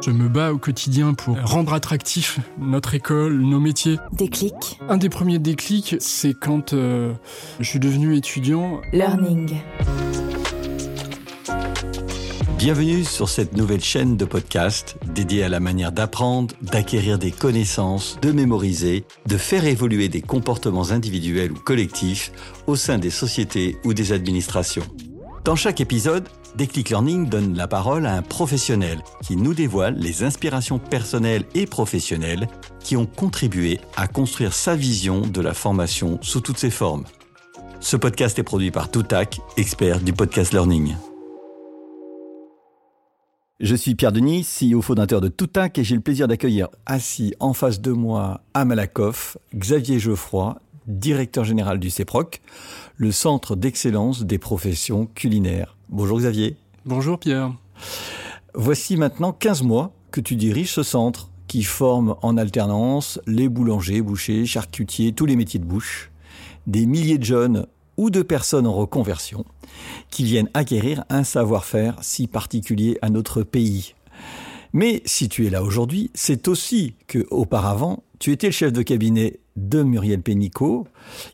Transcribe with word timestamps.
Je 0.00 0.10
me 0.10 0.28
bats 0.28 0.52
au 0.52 0.58
quotidien 0.58 1.14
pour 1.14 1.36
rendre 1.42 1.72
attractif 1.72 2.38
notre 2.58 2.94
école, 2.94 3.40
nos 3.40 3.60
métiers. 3.60 3.98
Déclic. 4.12 4.78
Un 4.88 4.98
des 4.98 5.08
premiers 5.08 5.38
déclics, 5.38 5.96
c'est 6.00 6.34
quand 6.34 6.72
euh, 6.72 7.12
je 7.60 7.68
suis 7.68 7.80
devenu 7.80 8.16
étudiant. 8.16 8.80
Learning. 8.92 9.56
Bienvenue 12.58 13.04
sur 13.04 13.28
cette 13.28 13.56
nouvelle 13.56 13.82
chaîne 13.82 14.16
de 14.16 14.24
podcast 14.24 14.96
dédiée 15.14 15.44
à 15.44 15.48
la 15.48 15.60
manière 15.60 15.92
d'apprendre, 15.92 16.54
d'acquérir 16.62 17.18
des 17.18 17.30
connaissances, 17.30 18.18
de 18.22 18.32
mémoriser, 18.32 19.04
de 19.26 19.36
faire 19.36 19.66
évoluer 19.66 20.08
des 20.08 20.22
comportements 20.22 20.90
individuels 20.90 21.52
ou 21.52 21.56
collectifs 21.56 22.32
au 22.66 22.76
sein 22.76 22.98
des 22.98 23.10
sociétés 23.10 23.76
ou 23.84 23.94
des 23.94 24.12
administrations. 24.12 24.84
Dans 25.46 25.54
chaque 25.54 25.80
épisode, 25.80 26.28
Déclic 26.56 26.88
Learning 26.88 27.28
donne 27.28 27.54
la 27.54 27.68
parole 27.68 28.06
à 28.06 28.14
un 28.14 28.22
professionnel 28.22 29.02
qui 29.22 29.36
nous 29.36 29.52
dévoile 29.52 29.94
les 29.98 30.22
inspirations 30.22 30.78
personnelles 30.78 31.44
et 31.54 31.66
professionnelles 31.66 32.48
qui 32.80 32.96
ont 32.96 33.04
contribué 33.04 33.78
à 33.94 34.08
construire 34.08 34.54
sa 34.54 34.74
vision 34.74 35.20
de 35.20 35.42
la 35.42 35.52
formation 35.52 36.18
sous 36.22 36.40
toutes 36.40 36.56
ses 36.56 36.70
formes. 36.70 37.04
Ce 37.80 37.98
podcast 37.98 38.38
est 38.38 38.42
produit 38.42 38.70
par 38.70 38.90
Toutac, 38.90 39.38
expert 39.58 40.00
du 40.00 40.14
podcast 40.14 40.54
learning. 40.54 40.94
Je 43.60 43.74
suis 43.74 43.94
Pierre 43.94 44.12
Denis, 44.12 44.46
CEO 44.46 44.80
fondateur 44.80 45.20
de 45.20 45.28
Toutac 45.28 45.78
et 45.78 45.84
j'ai 45.84 45.94
le 45.94 46.00
plaisir 46.00 46.26
d'accueillir 46.26 46.68
assis 46.86 47.34
en 47.38 47.52
face 47.52 47.82
de 47.82 47.92
moi 47.92 48.40
à 48.54 48.64
Malakoff 48.64 49.36
Xavier 49.54 49.98
Geoffroy, 49.98 50.58
directeur 50.86 51.44
général 51.44 51.78
du 51.78 51.90
CEPROC, 51.90 52.40
le 52.96 53.12
Centre 53.12 53.56
d'excellence 53.56 54.22
des 54.22 54.38
professions 54.38 55.04
culinaires. 55.04 55.75
Bonjour 55.88 56.18
Xavier. 56.18 56.56
Bonjour 56.84 57.16
Pierre. 57.16 57.52
Voici 58.54 58.96
maintenant 58.96 59.32
15 59.32 59.62
mois 59.62 59.92
que 60.10 60.20
tu 60.20 60.34
diriges 60.34 60.72
ce 60.72 60.82
centre 60.82 61.30
qui 61.46 61.62
forme 61.62 62.16
en 62.22 62.36
alternance 62.36 63.20
les 63.26 63.48
boulangers, 63.48 64.02
bouchers, 64.02 64.46
charcutiers, 64.46 65.12
tous 65.12 65.26
les 65.26 65.36
métiers 65.36 65.60
de 65.60 65.64
bouche, 65.64 66.10
des 66.66 66.86
milliers 66.86 67.18
de 67.18 67.24
jeunes 67.24 67.66
ou 67.96 68.10
de 68.10 68.22
personnes 68.22 68.66
en 68.66 68.72
reconversion 68.72 69.44
qui 70.10 70.24
viennent 70.24 70.50
acquérir 70.54 71.04
un 71.08 71.22
savoir-faire 71.22 71.96
si 72.02 72.26
particulier 72.26 72.98
à 73.00 73.08
notre 73.08 73.44
pays. 73.44 73.94
Mais 74.72 75.02
si 75.04 75.28
tu 75.28 75.46
es 75.46 75.50
là 75.50 75.62
aujourd'hui, 75.62 76.10
c'est 76.14 76.48
aussi 76.48 76.94
que 77.06 77.26
auparavant, 77.30 78.02
tu 78.18 78.32
étais 78.32 78.48
le 78.48 78.52
chef 78.52 78.72
de 78.72 78.82
cabinet 78.82 79.38
de 79.54 79.84
Muriel 79.84 80.20
Pénicaud, 80.20 80.86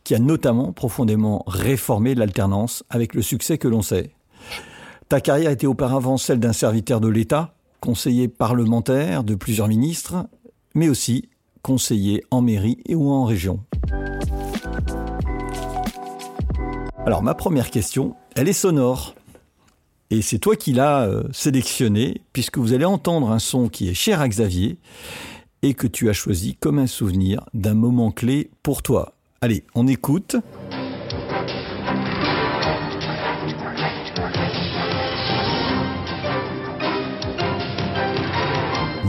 qui 0.05 0.15
a 0.15 0.19
notamment 0.19 0.73
profondément 0.73 1.43
réformé 1.47 2.15
l'alternance 2.15 2.85
avec 2.91 3.15
le 3.15 3.23
succès 3.23 3.57
que 3.57 3.69
l'on 3.69 3.83
sait. 3.83 4.11
Ta 5.13 5.21
carrière 5.21 5.51
était 5.51 5.67
auparavant 5.67 6.17
celle 6.17 6.41
d'un 6.41 6.55
serviteur 6.55 6.99
de 6.99 7.09
l'État, 7.09 7.55
conseiller 7.81 8.29
parlementaire 8.29 9.25
de 9.25 9.35
plusieurs 9.35 9.69
ministres, 9.69 10.27
mais 10.75 10.89
aussi 10.89 11.29
conseiller 11.61 12.25
en 12.31 12.41
mairie 12.41 12.79
et 12.87 12.95
ou 12.95 13.11
en 13.11 13.27
région. 13.27 13.61
Alors 17.05 17.23
ma 17.23 17.35
première 17.35 17.71
question, 17.71 18.17
elle 18.37 18.49
est 18.49 18.55
sonore. 18.55 19.15
Et 20.09 20.23
c'est 20.23 20.39
toi 20.39 20.57
qui 20.57 20.73
l'as 20.73 21.03
euh, 21.03 21.25
sélectionné, 21.31 22.23
puisque 22.33 22.57
vous 22.57 22.73
allez 22.73 22.87
entendre 22.87 23.33
un 23.33 23.39
son 23.39 23.69
qui 23.69 23.91
est 23.91 23.95
cher 23.95 24.23
à 24.23 24.29
Xavier 24.29 24.79
et 25.61 25.75
que 25.75 25.87
tu 25.87 26.09
as 26.09 26.15
choisi 26.15 26.57
comme 26.57 26.79
un 26.79 26.87
souvenir 26.87 27.45
d'un 27.53 27.75
moment 27.75 28.13
clé 28.13 28.51
pour 28.63 28.81
toi. 28.81 29.13
Allez, 29.43 29.65
on 29.75 29.87
écoute. 29.89 30.37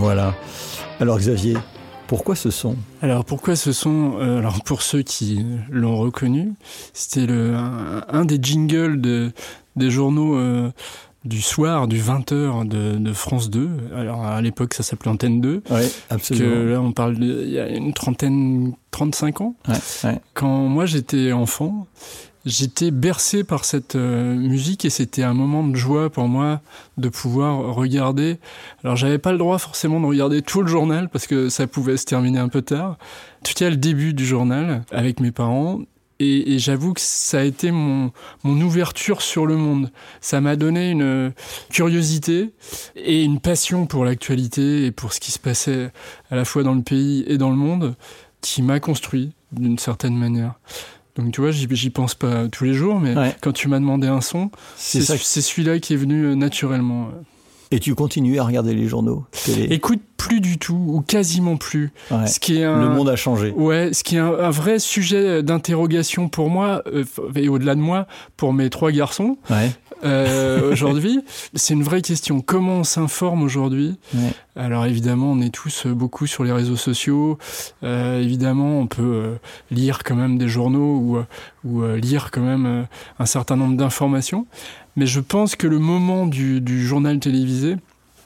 Voilà. 0.04 0.36
Alors 1.00 1.18
Xavier, 1.18 1.56
pourquoi 2.08 2.36
ce 2.36 2.52
son? 2.52 2.76
Alors 3.02 3.24
pourquoi 3.24 3.56
ce 3.56 3.72
son? 3.72 4.18
Euh, 4.20 4.40
Alors 4.40 4.62
pour 4.62 4.82
ceux 4.82 5.02
qui 5.02 5.46
l'ont 5.72 5.96
reconnu, 5.96 6.56
c'était 6.92 7.26
le 7.26 7.56
un, 7.56 8.26
des 8.26 8.38
jingles 8.42 9.00
de, 9.00 9.32
des 9.78 9.90
journaux 9.90 10.36
euh, 10.36 10.74
du 11.24 11.42
soir, 11.42 11.88
du 11.88 12.02
20h 12.02 12.68
de, 12.68 13.14
France 13.14 13.50
2. 13.50 13.70
Alors 13.96 14.26
à 14.26 14.42
l'époque 14.42 14.74
ça 14.74 14.84
s'appelait 14.84 15.10
Antenne 15.10 15.40
2. 15.40 15.64
Oui, 15.70 15.82
absolument. 16.10 16.52
Que 16.54 16.70
là 16.74 16.82
on 16.82 16.92
parle 16.92 17.16
il 17.22 17.50
y 17.50 17.60
a 17.60 17.70
une 17.70 17.94
trentaine, 17.94 18.74
35 18.92 19.40
ans. 19.40 19.56
Ouais, 19.70 20.20
Quand 20.34 20.68
moi 20.68 20.86
j'étais 20.86 21.32
enfant, 21.32 21.88
J'étais 22.46 22.92
bercé 22.92 23.46
par 23.46 23.64
cette 23.64 23.96
euh, 23.96 24.36
musique 24.36 24.84
et 24.84 24.90
c'était 24.90 25.24
un 25.24 25.34
moment 25.34 25.66
de 25.66 25.78
joie 25.78 26.10
pour 26.10 26.28
moi 26.28 26.62
de 26.98 27.08
pouvoir 27.08 27.74
regarder. 27.74 28.38
Alors 28.84 28.98
j'avais 28.98 29.18
pas 29.18 29.32
le 29.32 29.38
droit 29.38 29.58
forcément 29.60 30.02
de 30.02 30.06
regarder 30.06 30.42
tout 30.42 30.62
le 30.62 30.68
journal 30.68 31.08
parce 31.08 31.26
que 31.26 31.48
ça 31.48 31.68
pouvait 31.68 31.96
se 31.96 32.04
terminer 32.04 32.40
un 32.40 32.50
peu 32.50 32.62
tard. 32.62 32.98
Tout 33.46 33.54
cas 33.54 33.70
le 33.70 33.78
début 33.78 34.14
du 34.14 34.26
journal 34.26 34.84
avec 34.92 35.22
mes 35.22 35.32
parents 35.32 35.80
et, 36.20 36.54
et 36.54 36.60
j'avoue 36.60 36.94
que 36.94 37.02
ça 37.02 37.40
a 37.40 37.44
été 37.44 37.72
mon, 37.72 38.12
mon 38.44 38.60
ouverture 38.60 39.22
sur 39.22 39.46
le 39.46 39.56
monde. 39.56 39.90
Ça 40.20 40.42
m'a 40.42 40.58
donné 40.58 40.92
une 40.92 41.32
curiosité 41.70 42.52
et 42.98 43.24
une 43.24 43.40
passion 43.40 43.86
pour 43.86 44.04
l'actualité 44.04 44.86
et 44.86 44.92
pour 44.92 45.14
ce 45.14 45.22
qui 45.22 45.32
se 45.32 45.40
passait 45.40 45.92
à 46.30 46.36
la 46.36 46.44
fois 46.44 46.64
dans 46.64 46.76
le 46.76 46.84
pays 46.84 47.24
et 47.26 47.38
dans 47.38 47.50
le 47.50 47.56
monde 47.56 47.96
qui 48.42 48.62
m'a 48.62 48.82
construit 48.82 49.32
d'une 49.54 49.80
certaine 49.80 50.18
manière. 50.18 50.60
Donc 51.16 51.32
tu 51.32 51.42
vois, 51.42 51.52
j'y 51.52 51.90
pense 51.92 52.16
pas 52.16 52.48
tous 52.48 52.64
les 52.64 52.74
jours, 52.74 53.00
mais 53.00 53.16
Ouais. 53.16 53.36
quand 53.42 53.52
tu 53.52 53.68
m'as 53.68 53.80
demandé 53.80 54.08
un 54.08 54.22
son, 54.22 54.50
C'est 54.76 55.02
celui-là 55.02 55.80
qui 55.80 55.94
est 55.94 55.98
venu 55.98 56.24
euh, 56.26 56.36
naturellement. 56.36 57.10
Et 57.74 57.80
tu 57.80 57.96
continues 57.96 58.38
à 58.40 58.44
regarder 58.44 58.76
les 58.76 58.88
journaux 58.88 59.26
télé. 59.46 59.64
Écoute 59.74 60.00
plus 60.16 60.40
du 60.40 60.58
tout 60.58 60.76
ou 60.88 61.02
quasiment 61.02 61.58
plus. 61.58 61.92
Ouais. 62.12 62.28
Ce 62.28 62.40
qui 62.40 62.58
est 62.60 62.64
un, 62.64 62.82
Le 62.82 62.90
monde 62.90 63.10
a 63.10 63.16
changé. 63.16 63.52
Ouais, 63.52 63.92
ce 63.94 64.04
qui 64.04 64.16
est 64.16 64.20
un, 64.20 64.32
un 64.32 64.52
vrai 64.52 64.78
sujet 64.80 65.42
d'interrogation 65.44 66.30
pour 66.30 66.50
moi 66.50 66.82
euh, 66.88 67.04
et 67.36 67.50
au-delà 67.50 67.76
de 67.76 67.82
moi 67.82 68.08
pour 68.38 68.54
mes 68.54 68.70
trois 68.70 68.92
garçons 68.92 69.38
Ouais. 69.50 69.72
euh, 70.06 70.72
aujourd'hui. 70.72 71.20
C'est 71.56 71.74
une 71.74 71.84
vraie 71.84 72.02
question. 72.02 72.40
Comment 72.42 72.78
on 72.78 72.84
s'informe 72.84 73.42
aujourd'hui? 73.44 73.98
Ouais. 74.14 74.32
Alors 74.56 74.86
évidemment, 74.86 75.32
on 75.32 75.42
est 75.42 75.54
tous 75.54 75.88
euh, 75.88 75.94
beaucoup 75.94 76.26
sur 76.28 76.44
les 76.46 76.54
réseaux 76.54 76.78
sociaux. 76.78 77.38
Euh, 77.84 78.22
évidemment, 78.22 78.80
on 78.80 78.88
peut 78.88 79.34
lire 79.72 80.04
quand 80.04 80.16
même 80.16 80.38
des 80.38 80.48
journaux 80.48 80.96
ou, 80.96 81.18
ou 81.70 81.84
lire 81.96 82.30
quand 82.32 82.42
même 82.42 82.86
un 83.20 83.26
certain 83.26 83.58
nombre 83.58 83.76
d'informations. 83.76 84.46
Mais 84.96 85.06
je 85.06 85.20
pense 85.20 85.56
que 85.56 85.68
le 85.68 85.80
moment 85.80 86.26
du, 86.28 86.62
du 86.62 86.86
journal 86.86 87.20
télévisé, 87.20 87.76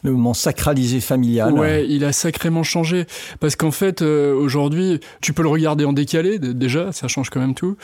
Le 0.04 0.12
moment 0.12 0.34
sacralisé 0.34 1.00
familial. 1.02 1.54
Ouais, 1.54 1.86
il 1.90 2.04
a 2.06 2.12
sacrément 2.14 2.64
changé. 2.64 3.06
Parce 3.40 3.56
qu'en 3.56 3.72
fait, 3.72 4.02
euh, 4.02 4.34
aujourd'hui, 4.36 5.00
tu 5.22 5.34
peux 5.34 5.42
le 5.42 5.50
regarder 5.50 5.86
en 5.86 5.94
décalé, 5.94 6.40
déjà, 6.40 6.92
ça 6.92 7.08
change 7.08 7.30
quand 7.30 7.40
même 7.40 7.56
tout. 7.56 7.78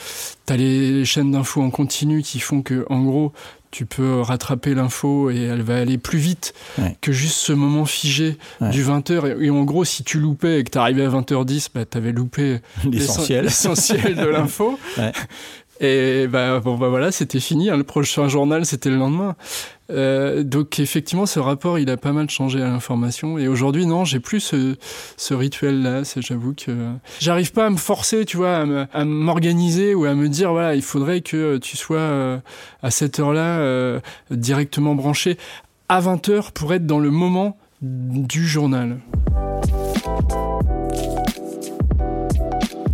T'as 0.46 0.56
les 0.56 1.04
chaînes 1.04 1.32
d'infos 1.32 1.60
en 1.62 1.70
continu 1.70 2.22
qui 2.22 2.38
font 2.40 2.62
que, 2.62 2.86
en 2.88 3.02
gros, 3.02 3.32
tu 3.72 3.84
peux 3.86 4.20
rattraper 4.20 4.72
l'info 4.74 5.30
et 5.30 5.40
elle 5.42 5.62
va 5.62 5.78
aller 5.78 5.98
plus 5.98 6.18
vite 6.20 6.54
Ouais. 6.78 6.96
que 7.00 7.10
juste 7.10 7.34
ce 7.38 7.52
moment 7.52 7.84
figé 7.86 8.36
Ouais. 8.60 8.70
du 8.70 8.84
20h. 8.84 9.40
Et, 9.42 9.46
et 9.46 9.50
en 9.50 9.64
gros, 9.64 9.84
si 9.84 10.04
tu 10.04 10.20
loupais 10.20 10.60
et 10.60 10.64
que 10.64 10.70
t'arrivais 10.70 11.06
à 11.06 11.08
20h10, 11.08 11.70
bah, 11.74 11.84
t'avais 11.84 12.12
loupé 12.12 12.60
L'essentiel. 12.90 13.44
l'essentiel 13.46 14.14
de 14.14 14.26
l'info. 14.26 14.78
Ouais. 14.96 15.10
Et 15.80 16.26
bah, 16.28 16.60
bon, 16.60 16.76
bah 16.76 16.88
voilà, 16.88 17.10
c'était 17.10 17.40
fini. 17.40 17.70
hein. 17.70 17.76
Le 17.76 17.84
prochain 17.84 18.28
journal, 18.28 18.64
c'était 18.64 18.90
le 18.90 18.96
lendemain. 18.96 19.36
Euh, 19.90 20.42
donc 20.42 20.78
effectivement, 20.78 21.26
ce 21.26 21.38
rapport, 21.38 21.78
il 21.78 21.90
a 21.90 21.96
pas 21.96 22.12
mal 22.12 22.30
changé 22.30 22.62
à 22.62 22.68
l'information. 22.68 23.38
Et 23.38 23.48
aujourd'hui, 23.48 23.86
non, 23.86 24.04
j'ai 24.04 24.20
plus 24.20 24.40
ce, 24.40 25.34
rituel-là. 25.34 26.02
J'avoue 26.16 26.54
que 26.54 26.72
j'arrive 27.20 27.52
pas 27.52 27.66
à 27.66 27.70
me 27.70 27.76
forcer, 27.76 28.24
tu 28.24 28.36
vois, 28.36 28.64
à, 28.92 29.04
m'organiser 29.04 29.94
ou 29.94 30.04
à 30.04 30.14
me 30.14 30.28
dire, 30.28 30.52
voilà, 30.52 30.74
il 30.74 30.82
faudrait 30.82 31.20
que 31.20 31.58
tu 31.58 31.76
sois 31.76 31.98
euh, 31.98 32.38
à 32.82 32.90
cette 32.90 33.18
heure-là 33.18 33.58
euh, 33.58 34.00
directement 34.30 34.94
branché 34.94 35.36
à 35.88 36.00
20 36.00 36.28
heures 36.30 36.52
pour 36.52 36.72
être 36.72 36.86
dans 36.86 37.00
le 37.00 37.10
moment 37.10 37.58
du 37.82 38.46
journal. 38.46 38.98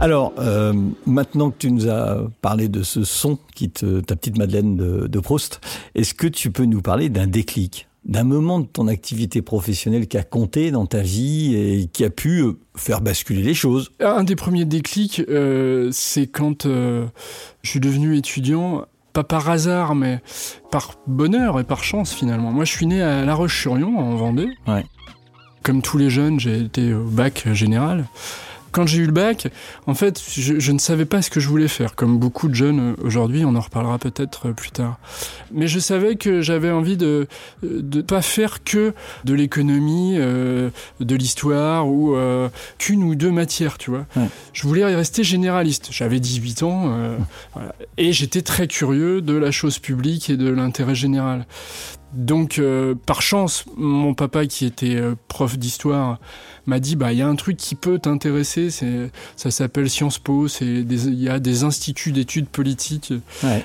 Alors, 0.01 0.33
euh, 0.39 0.73
maintenant 1.05 1.51
que 1.51 1.59
tu 1.59 1.71
nous 1.71 1.87
as 1.91 2.27
parlé 2.41 2.69
de 2.69 2.83
ce 2.83 3.05
son 3.05 3.39
qui 3.55 3.69
te, 3.69 4.01
ta 4.01 4.17
petite 4.17 4.39
Madeleine 4.39 4.75
de, 4.75 5.07
de 5.07 5.21
Proust, 5.21 5.61
est-ce 5.95 6.15
que 6.15 6.27
tu 6.27 6.51
peux 6.51 6.65
nous 6.65 6.81
parler 6.81 7.11
d'un 7.11 7.27
déclic, 7.27 7.87
d'un 8.07 8.25
moment 8.25 8.61
de 8.61 8.67
ton 8.67 8.89
activité 8.89 9.43
professionnelle 9.43 10.09
qui 10.09 10.17
a 10.17 10.23
compté 10.23 10.71
dans 10.71 10.87
ta 10.87 11.03
vie 11.03 11.55
et 11.55 11.87
qui 11.87 12.07
a 12.07 12.09
pu 12.09 12.41
euh, 12.41 12.59
faire 12.77 13.03
basculer 13.03 13.43
les 13.43 13.53
choses? 13.53 13.93
Un 14.01 14.25
des 14.25 14.37
premiers 14.37 14.65
déclics, 14.65 15.21
euh, 15.29 15.91
c'est 15.93 16.27
quand 16.27 16.65
euh, 16.65 17.05
je 17.61 17.69
suis 17.69 17.81
devenu 17.81 18.17
étudiant, 18.17 18.87
pas 19.13 19.23
par 19.25 19.51
hasard, 19.51 19.95
mais 19.95 20.23
par 20.71 20.95
bonheur 21.09 21.61
et 21.61 21.65
par 21.65 21.85
chance 21.85 22.15
finalement. 22.15 22.53
Moi, 22.53 22.65
je 22.65 22.73
suis 22.73 22.87
né 22.87 23.03
à 23.03 23.27
La 23.27 23.35
Roche-sur-Yon, 23.35 23.99
en 23.99 24.17
Vendée. 24.17 24.49
Ouais. 24.67 24.87
Comme 25.63 25.83
tous 25.83 25.99
les 25.99 26.09
jeunes, 26.09 26.41
j'ai 26.41 26.59
été 26.59 26.95
au 26.95 27.05
bac 27.05 27.47
général. 27.53 28.07
Quand 28.73 28.87
j'ai 28.87 28.99
eu 28.99 29.07
le 29.07 29.13
bac, 29.13 29.49
en 29.87 29.95
fait, 29.95 30.23
je, 30.29 30.73
ne 30.73 30.79
savais 30.79 31.05
pas 31.05 31.23
ce 31.23 31.31
que 31.31 31.41
je 31.41 31.49
voulais 31.49 31.69
faire, 31.69 31.95
comme 31.95 32.19
beaucoup 32.19 32.49
de 32.49 32.55
jeunes 32.55 32.81
euh, 32.81 32.95
aujourd'hui, 33.03 33.45
on 33.45 33.55
en 33.57 33.61
reparlera 33.61 33.99
peut-être 33.99 34.49
euh, 34.49 34.53
plus 34.53 34.71
tard. 34.71 34.99
Mais 35.53 35.67
je 35.67 35.79
savais 35.79 36.17
que 36.17 36.41
j'avais 36.41 36.71
envie 36.71 36.97
de 36.97 37.27
ne 37.63 38.01
pas 38.03 38.23
faire 38.23 38.63
que 38.63 38.95
de 39.25 39.35
l'économie, 39.35 40.15
euh, 40.19 40.71
de 41.01 41.15
l'histoire 41.17 41.89
ou 41.89 42.17
qu'une 42.79 43.03
ou 43.03 43.15
deux 43.15 43.31
matières, 43.31 43.79
tu 43.79 43.91
vois. 43.91 44.07
Je 44.53 44.67
voulais 44.67 44.85
rester 44.85 45.25
généraliste. 45.25 45.89
J'avais 45.91 46.21
18 46.21 46.63
ans 46.63 46.95
voilà. 47.55 47.75
et 47.97 48.13
j'étais 48.13 48.43
très 48.43 48.69
curieux 48.69 49.21
de 49.21 49.35
la 49.35 49.51
chose 49.51 49.79
publique 49.79 50.31
et 50.31 50.37
de 50.37 50.49
l'intérêt 50.49 50.95
général. 50.95 51.47
Donc, 52.13 52.59
euh, 52.59 52.95
par 53.07 53.23
chance, 53.23 53.65
mon 53.77 54.15
papa, 54.15 54.47
qui 54.47 54.67
était 54.67 54.97
euh, 54.97 55.15
prof 55.29 55.57
d'histoire, 55.57 56.19
m'a 56.67 56.81
dit 56.81 56.95
bah 56.95 57.13
il 57.13 57.19
y 57.19 57.23
a 57.23 57.29
un 57.29 57.37
truc 57.37 57.57
qui 57.57 57.75
peut 57.75 57.99
t'intéresser, 57.99 58.71
c'est 58.71 59.11
ça 59.35 59.51
s'appelle 59.51 59.89
Sciences 59.89 60.19
Po, 60.19 60.47
c'est 60.47 60.67
il 60.67 61.15
y 61.15 61.29
a 61.29 61.39
des 61.39 61.65
instituts 61.65 62.13
d'études 62.13 62.49
politiques. 62.49 63.13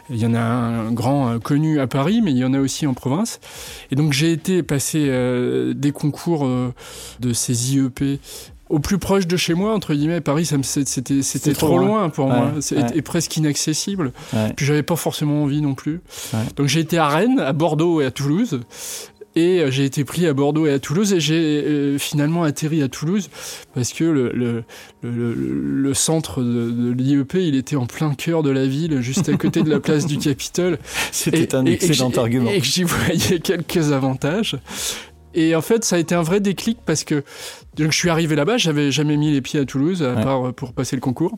Il 0.10 0.18
y 0.18 0.26
en 0.26 0.34
a 0.34 0.40
un 0.40 0.92
grand 0.92 1.30
euh, 1.30 1.40
connu 1.40 1.80
à 1.80 1.88
Paris, 1.88 2.22
mais 2.24 2.32
il 2.32 2.38
y 2.38 2.46
en 2.46 2.54
a 2.54 2.60
aussi 2.60 2.88
en 2.88 2.94
province. 2.94 3.40
Et 3.92 3.96
donc 3.96 4.14
j'ai 4.14 4.32
été 4.32 4.64
passer 4.64 5.06
des 5.76 5.92
concours 5.92 6.48
de 7.20 7.34
ces 7.34 7.76
IEP 7.76 8.20
au 8.70 8.80
plus 8.80 8.98
proche 8.98 9.28
de 9.28 9.38
chez 9.38 9.54
moi, 9.54 9.74
entre 9.74 9.94
guillemets, 9.94 10.22
Paris, 10.22 10.46
c'était, 10.64 11.22
c'était 11.22 11.54
trop, 11.54 11.78
loin, 11.78 12.10
pour 12.10 12.28
moi, 12.28 12.54
et 12.94 13.02
presque 13.02 13.38
inaccessible. 13.38 14.12
Puis 14.56 14.66
j'avais 14.66 14.84
pas 14.84 14.96
forcément 14.96 15.44
envie 15.44 15.62
non 15.62 15.76
plus. 15.76 16.02
Donc 16.56 16.68
j'ai 16.68 16.80
été 16.80 16.98
à 16.98 17.08
Rennes, 17.08 17.40
à 17.40 17.54
Bordeaux 17.54 18.02
et 18.02 18.06
à 18.06 18.12
Toulouse. 18.12 18.62
Et 19.38 19.60
euh, 19.60 19.70
j'ai 19.70 19.84
été 19.84 20.06
pris 20.06 20.26
à 20.28 20.34
Bordeaux 20.34 20.66
et 20.66 20.72
à 20.72 20.80
Toulouse 20.80 21.12
et 21.12 21.20
j'ai 21.20 21.36
euh, 21.36 21.98
finalement 21.98 22.44
atterri 22.44 22.82
à 22.82 22.88
Toulouse 22.88 23.30
parce 23.74 23.92
que 23.92 24.06
le, 24.06 24.32
le, 24.32 24.64
le, 25.04 25.34
le 25.34 25.94
centre 25.94 26.42
de, 26.42 26.72
de 26.72 26.92
l'IEP, 26.94 27.34
il 27.34 27.56
était 27.56 27.76
en 27.76 27.86
plein 27.86 28.14
cœur 28.14 28.44
de 28.44 28.50
la 28.50 28.66
ville, 28.66 29.02
juste 29.02 29.28
à 29.28 29.34
côté 29.36 29.62
de 29.62 29.70
la 29.70 29.80
place 29.82 30.06
du 30.06 30.18
Capitole. 30.18 30.80
C'était 31.12 31.54
un 31.54 31.66
excellent 31.66 32.12
argument. 32.12 32.50
Et 32.50 32.60
que 32.62 32.66
j'y 32.66 32.84
voyais 32.84 33.40
quelques 33.40 33.92
avantages. 33.92 34.56
Et 35.36 35.56
en 35.56 35.62
fait, 35.62 35.84
ça 35.84 35.98
a 35.98 36.00
été 36.00 36.16
un 36.16 36.24
vrai 36.24 36.40
déclic 36.40 36.80
parce 36.86 37.04
que 37.04 37.24
donc, 37.76 37.92
je 37.92 37.98
suis 37.98 38.10
arrivé 38.10 38.36
là-bas, 38.36 38.58
j'avais 38.58 38.92
jamais 38.92 39.18
mis 39.18 39.32
les 39.32 39.42
pieds 39.42 39.60
à 39.60 39.66
Toulouse, 39.66 40.02
à 40.02 40.16
part 40.16 40.54
pour 40.54 40.74
passer 40.74 40.96
le 40.96 41.02
concours. 41.02 41.38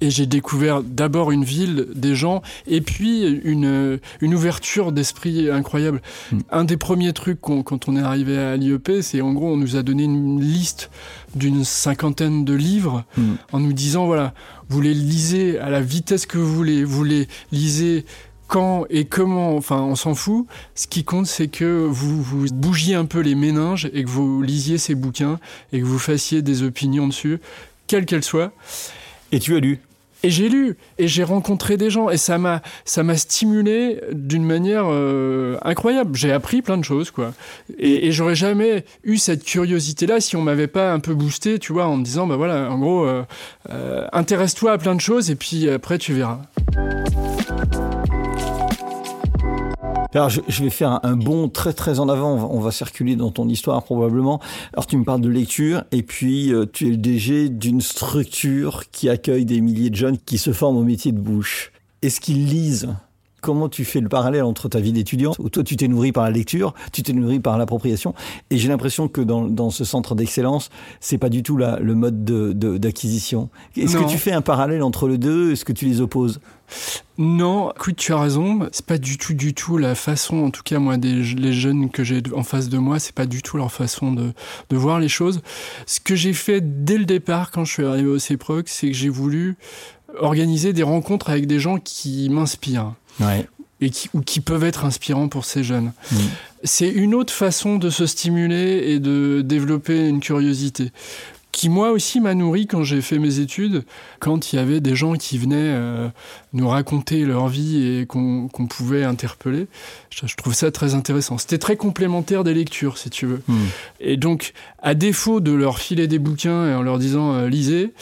Et 0.00 0.10
j'ai 0.10 0.26
découvert 0.26 0.82
d'abord 0.82 1.30
une 1.30 1.44
ville, 1.44 1.86
des 1.94 2.14
gens, 2.14 2.42
et 2.66 2.80
puis 2.80 3.24
une, 3.44 4.00
une 4.20 4.34
ouverture 4.34 4.92
d'esprit 4.92 5.50
incroyable. 5.50 6.02
Hmm. 6.32 6.38
Un 6.50 6.64
des 6.64 6.76
premiers 6.76 7.12
trucs 7.12 7.40
quand 7.40 7.88
on 7.88 7.96
est 7.96 8.02
arrivé 8.02 8.36
à 8.36 8.56
l'IEP, 8.56 8.90
c'est 9.02 9.20
en 9.20 9.32
gros, 9.32 9.52
on 9.52 9.56
nous 9.56 9.76
a 9.76 9.82
donné 9.82 10.04
une 10.04 10.40
liste 10.40 10.90
d'une 11.34 11.64
cinquantaine 11.64 12.44
de 12.44 12.54
livres 12.54 13.04
hmm. 13.16 13.34
en 13.52 13.60
nous 13.60 13.72
disant, 13.72 14.06
voilà, 14.06 14.34
vous 14.68 14.80
les 14.80 14.94
lisez 14.94 15.58
à 15.58 15.70
la 15.70 15.80
vitesse 15.80 16.26
que 16.26 16.38
vous 16.38 16.52
voulez, 16.52 16.84
vous 16.84 17.04
les 17.04 17.28
lisez 17.52 18.04
quand 18.50 18.84
et 18.90 19.04
comment, 19.04 19.56
enfin, 19.56 19.80
on 19.80 19.94
s'en 19.94 20.14
fout. 20.14 20.44
Ce 20.74 20.88
qui 20.88 21.04
compte, 21.04 21.26
c'est 21.26 21.48
que 21.48 21.86
vous, 21.88 22.20
vous 22.20 22.46
bougiez 22.52 22.96
un 22.96 23.06
peu 23.06 23.20
les 23.20 23.36
méninges 23.36 23.88
et 23.94 24.02
que 24.04 24.10
vous 24.10 24.42
lisiez 24.42 24.76
ces 24.76 24.96
bouquins 24.96 25.38
et 25.72 25.78
que 25.78 25.84
vous 25.84 26.00
fassiez 26.00 26.42
des 26.42 26.64
opinions 26.64 27.06
dessus, 27.06 27.38
quelles 27.86 28.06
qu'elles 28.06 28.24
soient. 28.24 28.52
Et 29.30 29.38
tu 29.38 29.54
as 29.54 29.60
lu? 29.60 29.78
Et 30.22 30.30
j'ai 30.30 30.50
lu 30.50 30.76
et 30.98 31.08
j'ai 31.08 31.24
rencontré 31.24 31.78
des 31.78 31.88
gens 31.88 32.10
et 32.10 32.18
ça 32.18 32.36
m'a 32.36 32.60
ça 32.84 33.02
m'a 33.02 33.16
stimulé 33.16 34.02
d'une 34.12 34.44
manière 34.44 34.84
euh, 34.86 35.56
incroyable. 35.62 36.14
J'ai 36.14 36.30
appris 36.30 36.60
plein 36.60 36.76
de 36.76 36.84
choses 36.84 37.10
quoi. 37.10 37.32
Et, 37.78 38.08
et 38.08 38.12
j'aurais 38.12 38.34
jamais 38.34 38.84
eu 39.02 39.16
cette 39.16 39.44
curiosité 39.44 40.06
là 40.06 40.20
si 40.20 40.36
on 40.36 40.42
m'avait 40.42 40.66
pas 40.66 40.92
un 40.92 41.00
peu 41.00 41.14
boosté, 41.14 41.58
tu 41.58 41.72
vois, 41.72 41.86
en 41.86 41.96
me 41.96 42.04
disant 42.04 42.26
bah 42.26 42.36
voilà, 42.36 42.70
en 42.70 42.78
gros, 42.78 43.06
euh, 43.06 43.22
euh, 43.70 44.06
intéresse-toi 44.12 44.72
à 44.72 44.78
plein 44.78 44.94
de 44.94 45.00
choses 45.00 45.30
et 45.30 45.36
puis 45.36 45.70
après 45.70 45.96
tu 45.96 46.12
verras. 46.12 46.40
Alors, 50.14 50.28
je, 50.28 50.64
vais 50.64 50.70
faire 50.70 50.98
un, 51.04 51.16
bond 51.16 51.48
très 51.48 51.72
très 51.72 52.00
en 52.00 52.08
avant. 52.08 52.50
On 52.50 52.60
va, 52.60 52.70
circuler 52.72 53.16
dans 53.16 53.30
ton 53.30 53.48
histoire 53.48 53.82
probablement. 53.82 54.40
Alors, 54.72 54.86
tu 54.86 54.96
me 54.96 55.04
parles 55.04 55.20
de 55.20 55.28
lecture 55.28 55.84
et 55.92 56.02
puis 56.02 56.52
euh, 56.52 56.66
tu 56.70 56.88
es 56.88 56.90
le 56.90 56.96
DG 56.96 57.48
d'une 57.48 57.80
structure 57.80 58.90
qui 58.90 59.08
accueille 59.08 59.44
des 59.44 59.60
milliers 59.60 59.90
de 59.90 59.96
jeunes 59.96 60.18
qui 60.18 60.38
se 60.38 60.52
forment 60.52 60.78
au 60.78 60.84
métier 60.84 61.12
de 61.12 61.20
bouche. 61.20 61.72
Est-ce 62.02 62.20
qu'ils 62.20 62.46
lisent 62.46 62.88
Comment 63.40 63.68
tu 63.68 63.84
fais 63.84 64.00
le 64.00 64.08
parallèle 64.08 64.42
entre 64.42 64.68
ta 64.68 64.80
vie 64.80 64.92
d'étudiant, 64.92 65.32
où 65.38 65.48
toi 65.48 65.62
tu 65.62 65.76
t'es 65.76 65.88
nourri 65.88 66.12
par 66.12 66.24
la 66.24 66.30
lecture, 66.30 66.74
tu 66.92 67.02
t'es 67.02 67.12
nourri 67.12 67.40
par 67.40 67.58
l'appropriation, 67.58 68.14
et 68.50 68.58
j'ai 68.58 68.68
l'impression 68.68 69.08
que 69.08 69.20
dans, 69.20 69.42
dans, 69.46 69.70
ce 69.70 69.84
centre 69.84 70.14
d'excellence, 70.14 70.70
c'est 71.00 71.18
pas 71.18 71.28
du 71.28 71.42
tout 71.42 71.56
la, 71.56 71.78
le 71.78 71.94
mode 71.94 72.24
d'acquisition. 72.24 73.48
De, 73.76 73.82
Est-ce 73.82 73.96
que 73.96 74.08
tu 74.08 74.18
fais 74.18 74.32
un 74.32 74.42
parallèle 74.42 74.82
entre 74.82 75.08
les 75.08 75.18
deux 75.18 75.52
Est-ce 75.52 75.64
que 75.64 75.72
tu 75.72 75.86
les 75.86 76.00
opposes? 76.00 76.40
Non, 77.18 77.72
écoute, 77.72 77.96
tu 77.96 78.12
as 78.12 78.20
raison. 78.20 78.60
C'est 78.72 78.86
pas 78.86 78.98
du 78.98 79.18
tout, 79.18 79.34
du 79.34 79.54
tout 79.54 79.76
la 79.76 79.94
façon, 79.94 80.38
en 80.38 80.50
tout 80.50 80.62
cas 80.62 80.78
moi, 80.78 80.96
des 80.96 81.14
les 81.14 81.52
jeunes 81.52 81.90
que 81.90 82.04
j'ai 82.04 82.22
en 82.34 82.42
face 82.42 82.68
de 82.68 82.78
moi, 82.78 82.98
c'est 82.98 83.14
pas 83.14 83.26
du 83.26 83.42
tout 83.42 83.56
leur 83.56 83.72
façon 83.72 84.12
de, 84.12 84.32
de 84.70 84.76
voir 84.76 85.00
les 85.00 85.08
choses. 85.08 85.42
Ce 85.86 86.00
que 86.00 86.14
j'ai 86.14 86.32
fait 86.32 86.84
dès 86.84 86.96
le 86.96 87.04
départ, 87.04 87.50
quand 87.50 87.64
je 87.64 87.72
suis 87.72 87.84
arrivé 87.84 88.08
au 88.08 88.18
CEPROC, 88.18 88.68
c'est 88.68 88.88
que 88.88 88.96
j'ai 88.96 89.08
voulu 89.08 89.56
organiser 90.18 90.72
des 90.72 90.82
rencontres 90.82 91.30
avec 91.30 91.46
des 91.46 91.60
gens 91.60 91.78
qui 91.78 92.28
m'inspirent 92.30 92.94
et 93.80 93.90
qui, 93.90 94.10
ou 94.14 94.20
qui 94.20 94.40
peuvent 94.40 94.64
être 94.64 94.84
inspirants 94.84 95.28
pour 95.28 95.44
ces 95.44 95.64
jeunes. 95.64 95.92
C'est 96.64 96.90
une 96.90 97.14
autre 97.14 97.32
façon 97.32 97.76
de 97.76 97.88
se 97.90 98.06
stimuler 98.06 98.92
et 98.92 98.98
de 98.98 99.42
développer 99.42 100.08
une 100.08 100.20
curiosité 100.20 100.92
qui 101.52 101.68
moi 101.68 101.90
aussi 101.90 102.20
m'a 102.20 102.34
nourri 102.34 102.66
quand 102.66 102.82
j'ai 102.82 103.00
fait 103.00 103.18
mes 103.18 103.40
études, 103.40 103.84
quand 104.18 104.52
il 104.52 104.56
y 104.56 104.58
avait 104.58 104.80
des 104.80 104.94
gens 104.94 105.14
qui 105.14 105.38
venaient 105.38 105.56
euh, 105.56 106.08
nous 106.52 106.68
raconter 106.68 107.24
leur 107.24 107.48
vie 107.48 107.84
et 107.84 108.06
qu'on 108.06 108.48
pouvait 108.68 109.04
interpeller. 109.04 109.66
Je, 110.10 110.34
trouve 110.36 110.54
ça 110.54 110.70
très 110.70 110.94
intéressant. 110.94 111.38
C'était 111.38 111.58
très 111.58 111.76
complémentaire 111.76 112.44
des 112.44 112.54
lectures, 112.54 112.98
si 112.98 113.10
tu 113.10 113.26
veux. 113.26 113.42
Mm. 113.48 113.56
Et 114.00 114.16
donc, 114.16 114.52
à 114.82 114.94
défaut 114.94 115.40
de 115.40 115.52
leur 115.52 115.78
filer 115.78 116.06
des 116.06 116.18
bouquins 116.18 116.68
et 116.68 116.74
en 116.74 116.82
leur 116.82 116.98
disant 116.98 117.32
euh, 117.34 117.48
lisez, 117.48 117.92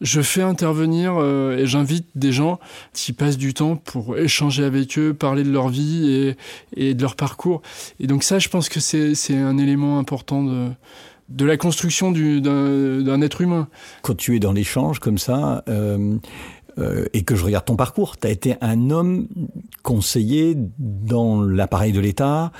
je 0.00 0.20
fais 0.20 0.42
intervenir 0.42 1.14
euh, 1.16 1.58
et 1.58 1.66
j'invite 1.66 2.06
des 2.14 2.32
gens 2.32 2.58
qui 2.92 3.12
passent 3.12 3.38
du 3.38 3.54
temps 3.54 3.76
pour 3.76 4.16
échanger 4.16 4.64
avec 4.64 4.98
eux, 4.98 5.14
parler 5.14 5.42
de 5.42 5.50
leur 5.50 5.68
vie 5.68 6.10
et, 6.10 6.36
et 6.76 6.94
de 6.94 7.02
leur 7.02 7.16
parcours. 7.16 7.62
Et 8.00 8.06
donc 8.06 8.22
ça, 8.22 8.38
je 8.38 8.48
pense 8.48 8.68
que 8.68 8.80
c'est 8.80 9.36
un 9.36 9.58
élément 9.58 9.98
important 9.98 10.42
de, 10.42 10.68
de 11.28 11.44
la 11.44 11.56
construction 11.56 12.12
d'un 12.12 13.20
être 13.20 13.40
humain. 13.40 13.68
Quand 14.02 14.16
tu 14.16 14.36
es 14.36 14.38
dans 14.38 14.52
l'échange 14.52 15.00
comme 15.00 15.18
ça, 15.18 15.64
euh, 15.68 16.18
euh, 16.78 17.06
et 17.14 17.22
que 17.22 17.34
je 17.34 17.44
regarde 17.44 17.64
ton 17.64 17.76
parcours, 17.76 18.18
tu 18.18 18.26
as 18.26 18.30
été 18.30 18.56
un 18.60 18.90
homme 18.90 19.28
conseiller 19.82 20.54
dans 20.78 21.40
l'appareil 21.40 21.92
de 21.92 22.00
l'État, 22.00 22.52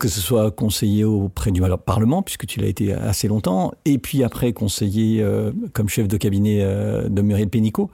que 0.00 0.08
ce 0.08 0.20
soit 0.20 0.50
conseiller 0.50 1.04
auprès 1.04 1.52
du 1.52 1.62
Parlement, 1.86 2.22
puisque 2.22 2.46
tu 2.46 2.58
l'as 2.58 2.66
été 2.66 2.92
assez 2.92 3.28
longtemps, 3.28 3.72
et 3.84 3.98
puis 3.98 4.24
après 4.24 4.52
conseiller 4.52 5.22
euh, 5.22 5.52
comme 5.72 5.88
chef 5.88 6.08
de 6.08 6.16
cabinet 6.16 6.60
euh, 6.62 7.08
de 7.08 7.22
Muriel 7.22 7.48
Pénicaud. 7.48 7.90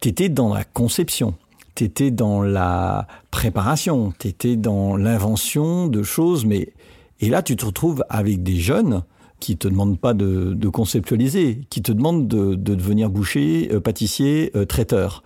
Tu 0.00 0.08
étais 0.08 0.30
dans 0.30 0.54
la 0.54 0.64
conception, 0.64 1.34
tu 1.74 1.84
étais 1.84 2.10
dans 2.10 2.42
la 2.42 3.06
préparation, 3.30 4.14
tu 4.18 4.28
étais 4.28 4.56
dans 4.56 4.96
l'invention 4.96 5.88
de 5.88 6.02
choses, 6.02 6.46
mais... 6.46 6.72
Et 7.20 7.28
là, 7.28 7.40
tu 7.40 7.54
te 7.54 7.64
retrouves 7.64 8.02
avec 8.08 8.42
des 8.42 8.56
jeunes 8.56 9.04
qui 9.42 9.56
te 9.56 9.66
demandent 9.66 9.98
pas 9.98 10.14
de, 10.14 10.68
conceptualiser, 10.68 11.66
qui 11.68 11.82
te 11.82 11.90
demandent 11.90 12.28
de, 12.28 12.54
devenir 12.54 13.10
boucher, 13.10 13.68
euh, 13.72 13.80
pâtissier, 13.80 14.52
euh, 14.54 14.64
traiteur. 14.64 15.24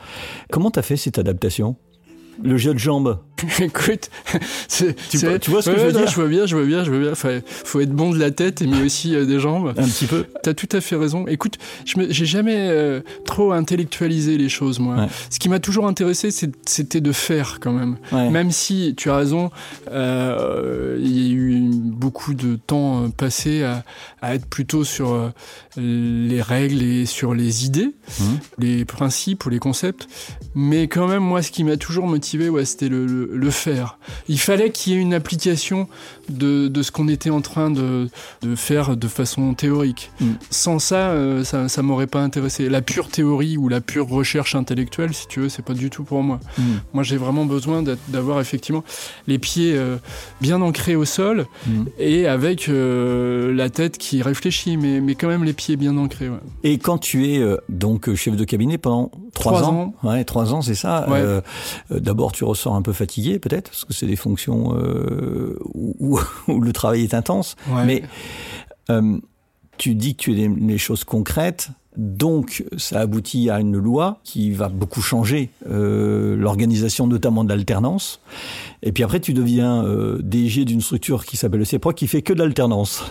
Comment 0.50 0.70
tu 0.70 0.78
as 0.78 0.82
fait 0.82 0.96
cette 0.96 1.18
adaptation? 1.18 1.76
Le 2.42 2.56
jeu 2.56 2.74
de 2.74 2.78
jambes. 2.78 3.18
Écoute, 3.60 4.10
tu, 4.68 4.94
tu, 5.10 5.50
vois 5.50 5.62
ce 5.62 5.70
que 5.70 5.78
je 5.78 5.84
veux 5.86 5.92
dire 5.92 6.08
Je 6.08 6.14
vois 6.14 6.26
bien, 6.26 6.46
je 6.46 6.56
vois 6.56 6.64
bien, 6.64 6.84
je 6.84 6.90
vois 6.90 7.00
bien. 7.00 7.12
Enfin, 7.12 7.40
faut 7.44 7.80
être 7.80 7.92
bon 7.92 8.10
de 8.10 8.18
la 8.18 8.30
tête, 8.30 8.62
mais 8.62 8.82
aussi 8.82 9.14
euh, 9.14 9.26
des 9.26 9.40
jambes. 9.40 9.74
Un 9.76 9.84
petit 9.84 10.06
peu. 10.06 10.24
T'as 10.42 10.54
tout 10.54 10.68
à 10.72 10.80
fait 10.80 10.96
raison. 10.96 11.26
Écoute, 11.26 11.58
je 11.84 11.96
j'ai 12.08 12.26
jamais 12.26 12.56
euh, 12.56 13.00
trop 13.24 13.52
intellectualisé 13.52 14.38
les 14.38 14.48
choses, 14.48 14.78
moi. 14.78 15.08
Ce 15.30 15.38
qui 15.38 15.48
m'a 15.48 15.60
toujours 15.60 15.86
intéressé, 15.86 16.30
c'était 16.30 17.00
de 17.00 17.12
faire 17.12 17.58
quand 17.60 17.72
même. 17.72 17.96
Même 18.12 18.50
si, 18.50 18.94
tu 18.96 19.10
as 19.10 19.16
raison, 19.16 19.50
euh, 19.90 20.98
il 21.00 21.18
y 21.18 21.30
a 21.30 21.32
eu 21.32 21.60
beaucoup 21.72 22.34
de 22.34 22.56
temps 22.56 23.10
passé 23.10 23.62
à, 23.64 23.84
à 24.22 24.34
être 24.34 24.46
plutôt 24.46 24.84
sur 24.84 25.32
les 25.76 26.40
règles 26.40 26.82
et 26.82 27.06
sur 27.06 27.34
les 27.34 27.66
idées, 27.66 27.94
mmh. 28.18 28.24
les 28.58 28.84
principes 28.84 29.44
ou 29.44 29.50
les 29.50 29.58
concepts. 29.58 30.08
Mais 30.54 30.88
quand 30.88 31.06
même, 31.06 31.22
moi, 31.22 31.42
ce 31.42 31.50
qui 31.50 31.64
m'a 31.64 31.76
toujours 31.76 32.06
motivé 32.06 32.25
ouais, 32.34 32.64
c'était 32.64 32.88
le, 32.88 33.06
le, 33.06 33.50
faire. 33.50 33.98
Il 34.28 34.38
fallait 34.38 34.70
qu'il 34.70 34.92
y 34.92 34.96
ait 34.96 35.00
une 35.00 35.14
application 35.14 35.88
de, 36.28 36.68
de 36.68 36.82
ce 36.82 36.90
qu'on 36.90 37.08
était 37.08 37.30
en 37.30 37.40
train 37.40 37.70
de, 37.70 38.08
de, 38.42 38.54
faire 38.56 38.96
de 38.96 39.08
façon 39.08 39.54
théorique. 39.54 40.10
Mm. 40.20 40.26
Sans 40.50 40.78
ça, 40.78 41.10
euh, 41.10 41.44
ça, 41.44 41.68
ça 41.68 41.82
m'aurait 41.82 42.06
pas 42.06 42.20
intéressé. 42.20 42.68
La 42.68 42.82
pure 42.82 43.08
théorie 43.08 43.56
ou 43.56 43.68
la 43.68 43.80
pure 43.80 44.08
recherche 44.08 44.54
intellectuelle, 44.54 45.14
si 45.14 45.26
tu 45.28 45.40
veux, 45.40 45.48
c'est 45.48 45.64
pas 45.64 45.74
du 45.74 45.90
tout 45.90 46.04
pour 46.04 46.22
moi. 46.22 46.40
Mm. 46.58 46.62
Moi, 46.94 47.02
j'ai 47.02 47.16
vraiment 47.16 47.44
besoin 47.44 47.82
d'avoir 48.08 48.40
effectivement 48.40 48.84
les 49.26 49.38
pieds 49.38 49.74
euh, 49.76 49.96
bien 50.40 50.60
ancrés 50.62 50.96
au 50.96 51.04
sol 51.04 51.46
mm. 51.66 51.84
et 51.98 52.26
avec 52.26 52.68
euh, 52.68 53.52
la 53.54 53.70
tête 53.70 53.98
qui 53.98 54.22
réfléchit, 54.22 54.76
mais, 54.76 55.00
mais 55.00 55.14
quand 55.14 55.28
même 55.28 55.44
les 55.44 55.52
pieds 55.52 55.76
bien 55.76 55.96
ancrés. 55.96 56.30
Et 56.64 56.78
quand 56.78 56.98
tu 56.98 57.26
es 57.28 57.42
donc 57.68 58.12
chef 58.14 58.36
de 58.36 58.44
cabinet 58.44 58.78
pendant 58.78 59.10
trois, 59.34 59.62
ans, 59.62 59.94
ans, 60.02 60.08
ouais, 60.08 60.24
trois 60.24 60.52
ans, 60.52 60.62
c'est 60.62 60.74
ça. 60.74 61.06
D'abord, 62.16 62.32
tu 62.32 62.44
ressors 62.44 62.74
un 62.74 62.82
peu 62.82 62.92
fatigué, 62.92 63.38
peut-être, 63.38 63.70
parce 63.70 63.84
que 63.84 63.92
c'est 63.92 64.06
des 64.06 64.16
fonctions 64.16 64.74
où, 65.74 66.18
où, 66.48 66.60
le 66.60 66.72
travail 66.72 67.02
est 67.02 67.14
intense. 67.14 67.56
Mais 67.84 68.02
tu 69.78 69.94
dis 69.94 70.14
que 70.16 70.22
tu 70.22 70.40
es 70.40 70.48
des, 70.48 70.78
choses 70.78 71.04
concrètes. 71.04 71.68
Donc, 71.96 72.64
ça 72.76 73.00
aboutit 73.00 73.48
à 73.48 73.60
une 73.60 73.78
loi 73.78 74.20
qui 74.22 74.50
va 74.50 74.68
beaucoup 74.68 75.00
changer 75.00 75.50
euh, 75.70 76.36
l'organisation, 76.36 77.06
notamment 77.06 77.42
de 77.42 77.48
l'alternance. 77.48 78.20
Et 78.82 78.92
puis 78.92 79.02
après, 79.02 79.20
tu 79.20 79.32
deviens 79.32 79.82
euh, 79.84 80.18
DG 80.22 80.66
d'une 80.66 80.82
structure 80.82 81.24
qui 81.24 81.38
s'appelle 81.38 81.60
le 81.60 81.64
CEPRO, 81.64 81.92
qui 81.92 82.06
fait 82.06 82.20
que 82.20 82.34
de 82.34 82.38
l'alternance. 82.40 83.02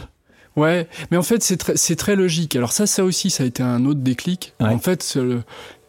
Ouais, 0.56 0.88
mais 1.10 1.18
en 1.18 1.24
fait, 1.24 1.44
c'est 1.44 1.96
très, 1.96 2.16
logique. 2.16 2.56
Alors 2.56 2.72
ça, 2.72 2.86
ça 2.86 3.04
aussi, 3.04 3.30
ça 3.30 3.44
a 3.44 3.46
été 3.48 3.64
un 3.64 3.86
autre 3.86 4.02
déclic. 4.02 4.54
En 4.60 4.78
fait, 4.78 5.02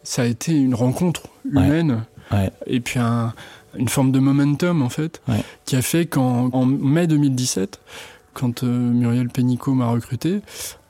ça 0.03 0.21
a 0.23 0.25
été 0.25 0.53
une 0.53 0.73
rencontre 0.73 1.21
humaine. 1.45 2.03
Et 2.65 2.79
puis 2.79 2.99
une 2.99 3.89
forme 3.89 4.11
de 4.11 4.19
momentum, 4.19 4.81
en 4.81 4.89
fait, 4.89 5.21
qui 5.65 5.75
a 5.75 5.81
fait 5.81 6.05
qu'en 6.05 6.65
mai 6.65 7.07
2017, 7.07 7.79
quand 8.37 8.63
euh, 8.63 8.67
Muriel 8.67 9.29
Pénicaud 9.29 9.73
m'a 9.73 9.87
recruté. 9.87 10.41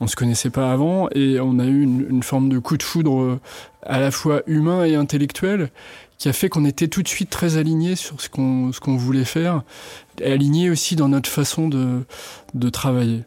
On 0.02 0.08
se 0.08 0.18
connaissait 0.18 0.50
pas 0.50 0.72
avant 0.72 1.08
et 1.16 1.40
on 1.40 1.60
a 1.60 1.66
eu 1.66 1.82
une, 1.82 2.22
forme 2.22 2.50
de 2.50 2.60
coup 2.60 2.76
de 2.76 2.84
foudre 2.84 3.22
euh, 3.22 3.40
à 3.84 4.00
la 4.02 4.12
fois 4.12 4.42
humain 4.48 4.84
et 4.84 4.96
intellectuel 4.96 5.70
qui 6.18 6.28
a 6.28 6.34
fait 6.34 6.50
qu'on 6.50 6.66
était 6.66 6.90
tout 6.90 7.04
de 7.04 7.08
suite 7.08 7.30
très 7.30 7.56
alignés 7.56 7.96
sur 7.96 8.20
ce 8.20 8.28
qu'on 8.28 8.74
ce 8.74 8.82
qu'on 8.82 8.98
voulait 8.98 9.24
faire 9.24 9.64
et 10.20 10.34
alignés 10.34 10.70
aussi 10.70 10.98
dans 10.98 11.08
notre 11.08 11.30
façon 11.30 11.70
de 11.70 12.04
de 12.54 12.70
travailler. 12.70 13.24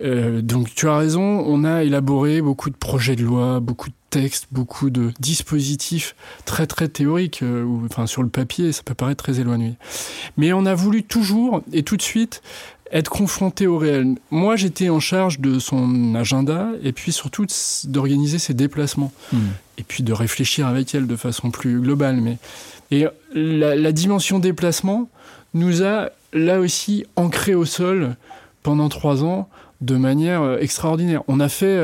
Euh, 0.00 0.42
donc 0.42 0.74
tu 0.74 0.88
as 0.88 0.96
raison, 0.96 1.22
on 1.22 1.64
a 1.64 1.84
élaboré 1.84 2.40
beaucoup 2.40 2.70
de 2.70 2.76
projets 2.76 3.14
de 3.14 3.22
loi, 3.22 3.60
beaucoup 3.60 3.88
de 3.88 3.94
textes, 4.10 4.48
beaucoup 4.50 4.90
de 4.90 5.12
dispositifs 5.20 6.16
très 6.44 6.66
très 6.66 6.88
théoriques, 6.88 7.42
ou, 7.42 7.82
enfin 7.84 8.06
sur 8.06 8.22
le 8.22 8.28
papier, 8.28 8.72
ça 8.72 8.82
peut 8.82 8.94
paraître 8.94 9.22
très 9.22 9.40
éloigné. 9.40 9.74
Mais 10.36 10.52
on 10.52 10.66
a 10.66 10.74
voulu 10.74 11.02
toujours 11.02 11.62
et 11.72 11.82
tout 11.82 11.96
de 11.96 12.02
suite 12.02 12.42
être 12.92 13.08
confronté 13.08 13.66
au 13.66 13.78
réel. 13.78 14.16
Moi, 14.30 14.56
j'étais 14.56 14.90
en 14.90 15.00
charge 15.00 15.40
de 15.40 15.58
son 15.58 16.14
agenda 16.14 16.68
et 16.82 16.92
puis 16.92 17.10
surtout 17.10 17.46
d'organiser 17.84 18.38
ses 18.38 18.54
déplacements. 18.54 19.12
Hmm. 19.32 19.38
Et 19.78 19.82
puis 19.82 20.02
de 20.02 20.12
réfléchir 20.12 20.66
avec 20.66 20.94
elle 20.94 21.06
de 21.06 21.16
façon 21.16 21.50
plus 21.50 21.80
globale. 21.80 22.16
Mais... 22.20 22.38
Et 22.90 23.06
la, 23.34 23.92
dimension 23.92 24.38
déplacement 24.38 25.08
nous 25.54 25.82
a 25.82 26.10
là 26.34 26.60
aussi 26.60 27.04
ancré 27.16 27.54
au 27.54 27.64
sol 27.64 28.16
pendant 28.62 28.90
trois 28.90 29.24
ans 29.24 29.48
de 29.82 29.96
manière 29.96 30.42
euh, 30.42 30.58
extraordinaire. 30.58 31.22
On 31.28 31.40
a 31.40 31.48
fait 31.48 31.78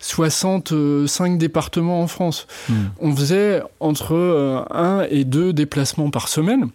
65 0.00 0.72
euh, 0.72 1.36
départements 1.36 2.00
en 2.00 2.06
France. 2.08 2.46
Hmm. 2.68 2.74
On 3.00 3.14
faisait 3.14 3.62
entre 3.78 4.14
euh, 4.14 4.62
un 4.70 5.06
et 5.10 5.24
deux 5.24 5.52
déplacements 5.52 6.10
par 6.10 6.28
semaine. 6.28 6.68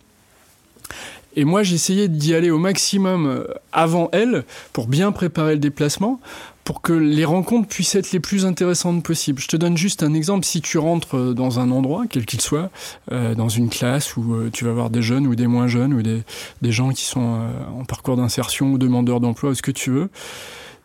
Et 1.36 1.46
moi, 1.46 1.64
j'essayais 1.64 2.10
d'y 2.10 2.36
aller 2.36 2.52
au 2.52 2.58
maximum 2.58 3.46
avant 3.72 4.10
elle 4.12 4.44
pour 4.74 4.88
bien 4.88 5.14
préparer 5.14 5.54
le 5.54 5.60
déplacement, 5.60 6.20
pour 6.64 6.82
que 6.82 6.94
les 6.94 7.26
rencontres 7.26 7.68
puissent 7.68 7.96
être 7.96 8.12
les 8.12 8.20
plus 8.20 8.46
intéressantes 8.46 9.04
possibles. 9.04 9.42
Je 9.42 9.48
te 9.48 9.58
donne 9.58 9.78
juste 9.78 10.04
un 10.04 10.14
exemple. 10.14 10.46
Si 10.46 10.62
tu 10.62 10.78
rentres 10.78 11.18
euh, 11.18 11.34
dans 11.34 11.60
un 11.60 11.72
endroit, 11.72 12.06
quel 12.10 12.26
qu'il 12.26 12.42
soit, 12.42 12.70
euh, 13.12 13.36
dans 13.36 13.50
une 13.50 13.70
classe 13.70 14.16
où 14.18 14.50
tu 14.52 14.66
vas 14.66 14.72
voir 14.72 14.90
des 14.90 15.02
jeunes 15.02 15.28
ou 15.28 15.36
des 15.36 15.48
moins 15.48 15.68
jeunes 15.68 15.94
ou 15.94 16.02
des, 16.02 16.24
des 16.62 16.72
gens 16.72 16.90
qui 16.90 17.06
sont 17.06 17.40
en 17.78 17.86
parcours 17.86 18.18
d'insertion 18.18 18.72
ou 18.72 18.78
demandeurs 18.78 19.20
d'emploi 19.20 19.52
ou 19.52 19.56
ce 19.56 19.62
que 19.62 19.72
tu 19.72 19.92
veux, 19.92 20.10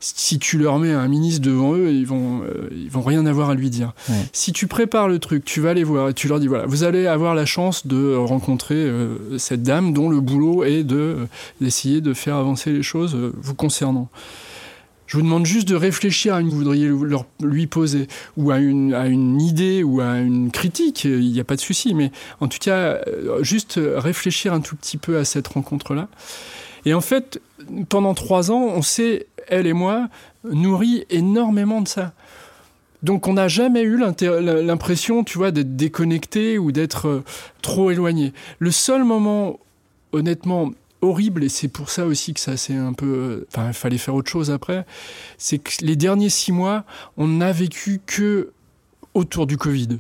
si 0.01 0.39
tu 0.39 0.59
leur 0.59 0.79
mets 0.79 0.93
un 0.93 1.09
ministre 1.09 1.43
devant 1.43 1.75
eux, 1.75 1.91
ils 1.91 2.07
vont, 2.07 2.43
euh, 2.43 2.69
ils 2.73 2.91
vont 2.91 3.03
rien 3.03 3.25
avoir 3.27 3.51
à 3.51 3.55
lui 3.55 3.71
dire. 3.71 3.95
Si 4.33 4.53
tu 4.53 4.67
prépares 4.67 5.09
le 5.09 5.19
truc, 5.19 5.45
tu 5.45 5.61
vas 5.61 5.75
les 5.75 5.85
voir 5.85 6.11
et 6.11 6.15
tu 6.15 6.29
leur 6.29 6.39
dis 6.39 6.47
voilà, 6.47 6.67
vous 6.67 6.85
allez 6.85 7.07
avoir 7.07 7.35
la 7.35 7.47
chance 7.47 7.87
de 7.87 8.15
rencontrer 8.15 8.75
euh, 8.75 9.39
cette 9.39 9.63
dame 9.63 9.93
dont 9.93 10.09
le 10.09 10.21
boulot 10.21 10.65
est 10.65 10.85
de 10.85 10.97
euh, 10.97 11.27
d'essayer 11.61 12.01
de 12.01 12.13
faire 12.13 12.37
avancer 12.37 12.73
les 12.73 12.83
choses 12.83 13.17
vous 13.41 13.55
concernant. 13.55 14.09
Je 15.07 15.17
vous 15.17 15.23
demande 15.23 15.47
juste 15.47 15.69
de 15.69 15.75
réfléchir 15.75 16.35
à 16.35 16.41
une 16.41 16.49
que 16.49 16.53
vous 16.53 16.59
voudriez 16.59 16.89
leur, 16.89 17.27
lui 17.41 17.67
poser, 17.67 18.09
ou 18.37 18.51
à 18.51 18.59
une, 18.59 18.95
à 18.95 19.07
une 19.07 19.41
idée, 19.41 19.83
ou 19.83 20.01
à 20.01 20.19
une 20.19 20.51
critique, 20.51 21.05
il 21.05 21.31
n'y 21.33 21.41
a 21.41 21.45
pas 21.45 21.57
de 21.57 21.61
souci, 21.61 21.95
mais 21.95 22.11
en 22.41 22.49
tout 22.49 22.59
cas, 22.61 22.99
juste 23.41 23.79
réfléchir 23.79 24.53
un 24.53 24.61
tout 24.61 24.77
petit 24.77 24.97
peu 24.97 25.17
à 25.19 25.25
cette 25.25 25.47
rencontre-là. 25.49 26.09
Et 26.85 26.95
en 26.95 27.01
fait, 27.01 27.41
pendant 27.89 28.15
trois 28.15 28.51
ans, 28.51 28.63
on 28.63 28.83
s'est, 28.83 29.27
elle 29.49 29.67
et 29.67 29.73
moi, 29.73 30.09
nourri 30.45 31.05
énormément 31.11 31.81
de 31.81 31.89
ça. 31.89 32.13
Donc 33.03 33.29
on 33.29 33.35
n'a 33.35 33.49
jamais 33.49 33.83
eu 33.83 33.97
l'impression, 33.99 35.25
tu 35.25 35.39
vois, 35.39 35.51
d'être 35.51 35.77
déconnecté 35.77 36.59
ou 36.59 36.73
d'être 36.73 37.09
euh, 37.09 37.25
trop 37.63 37.91
éloigné. 37.91 38.33
Le 38.59 38.71
seul 38.71 39.05
moment, 39.05 39.61
honnêtement, 40.13 40.73
horrible, 41.03 41.45
et 41.45 41.49
c'est 41.49 41.69
pour 41.69 41.91
ça 41.91 42.07
aussi 42.07 42.35
que 42.35 42.41
ça 42.41 42.57
c'est 42.57 42.75
un 42.75 42.93
peu... 42.93 43.07
Euh, 43.07 43.47
enfin, 43.49 43.69
il 43.69 43.75
fallait 43.75 43.99
faire 43.99 44.15
autre 44.15 44.31
chose 44.31 44.51
après, 44.51 44.87
c'est 45.39 45.59
que 45.59 45.71
les 45.83 45.97
derniers 45.97 46.31
six 46.31 46.53
mois, 46.53 46.85
on 47.17 47.27
n'a 47.27 47.53
vécu 47.53 48.01
que 48.05 48.53
autour 49.15 49.47
du 49.47 49.57
Covid. 49.57 49.99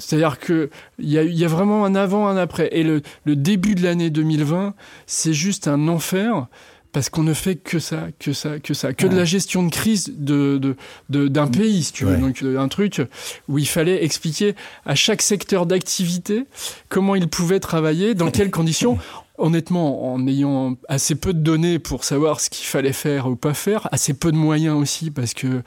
C'est-à-dire 0.00 0.40
qu'il 0.40 0.68
y 0.98 1.16
a, 1.16 1.22
y 1.22 1.44
a 1.44 1.48
vraiment 1.48 1.84
un 1.84 1.94
avant, 1.94 2.26
un 2.26 2.36
après. 2.36 2.68
Et 2.72 2.82
le, 2.82 3.02
le 3.24 3.36
début 3.36 3.76
de 3.76 3.84
l'année 3.84 4.10
2020, 4.10 4.74
c'est 5.06 5.32
juste 5.32 5.68
un 5.68 5.86
enfer 5.86 6.48
parce 6.92 7.10
qu'on 7.10 7.22
ne 7.22 7.34
fait 7.34 7.56
que 7.56 7.78
ça, 7.78 8.08
que 8.18 8.32
ça, 8.32 8.58
que 8.58 8.74
ça, 8.74 8.92
que 8.92 9.06
de 9.06 9.16
la 9.16 9.24
gestion 9.24 9.62
de 9.62 9.70
crise 9.70 10.12
de, 10.16 10.74
d'un 11.08 11.46
mm. 11.46 11.50
pays, 11.50 11.82
si 11.84 11.92
tu 11.92 12.04
veux. 12.04 12.16
Donc 12.16 12.42
euh, 12.42 12.58
un 12.58 12.68
truc 12.68 13.02
où 13.46 13.58
il 13.58 13.68
fallait 13.68 14.04
expliquer 14.04 14.54
à 14.86 14.94
chaque 14.94 15.22
secteur 15.22 15.66
d'activité 15.66 16.44
comment 16.88 17.14
il 17.14 17.28
pouvait 17.28 17.60
travailler, 17.60 18.14
dans 18.14 18.30
quelles 18.30 18.50
conditions 18.50 18.98
honnêtement, 19.38 20.12
en 20.12 20.26
ayant 20.26 20.76
assez 20.88 21.14
peu 21.14 21.32
de 21.32 21.38
données 21.38 21.78
pour 21.78 22.04
savoir 22.04 22.40
ce 22.40 22.50
qu'il 22.50 22.66
fallait 22.66 22.92
faire 22.92 23.28
ou 23.28 23.36
pas 23.36 23.54
faire, 23.54 23.88
assez 23.92 24.14
peu 24.14 24.32
de 24.32 24.36
moyens 24.36 24.76
aussi, 24.76 25.10
parce 25.10 25.34
que 25.34 25.62